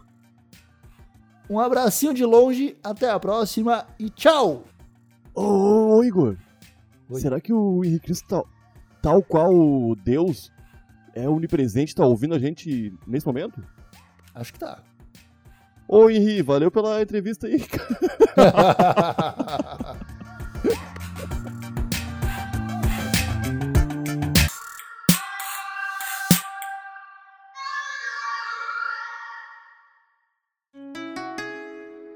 [1.50, 4.64] Um abracinho de longe, até a próxima e tchau!
[5.36, 6.38] Ô, ô, Igor,
[7.10, 7.20] Oi.
[7.20, 8.48] será que o Henrique Cristo, tal,
[9.02, 10.50] tal qual o Deus,
[11.14, 13.62] é onipresente, tá ouvindo a gente nesse momento?
[14.34, 14.82] Acho que tá.
[15.88, 17.58] Ô, Henrique, valeu pela entrevista aí.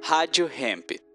[0.01, 1.08] Rádio Hemp.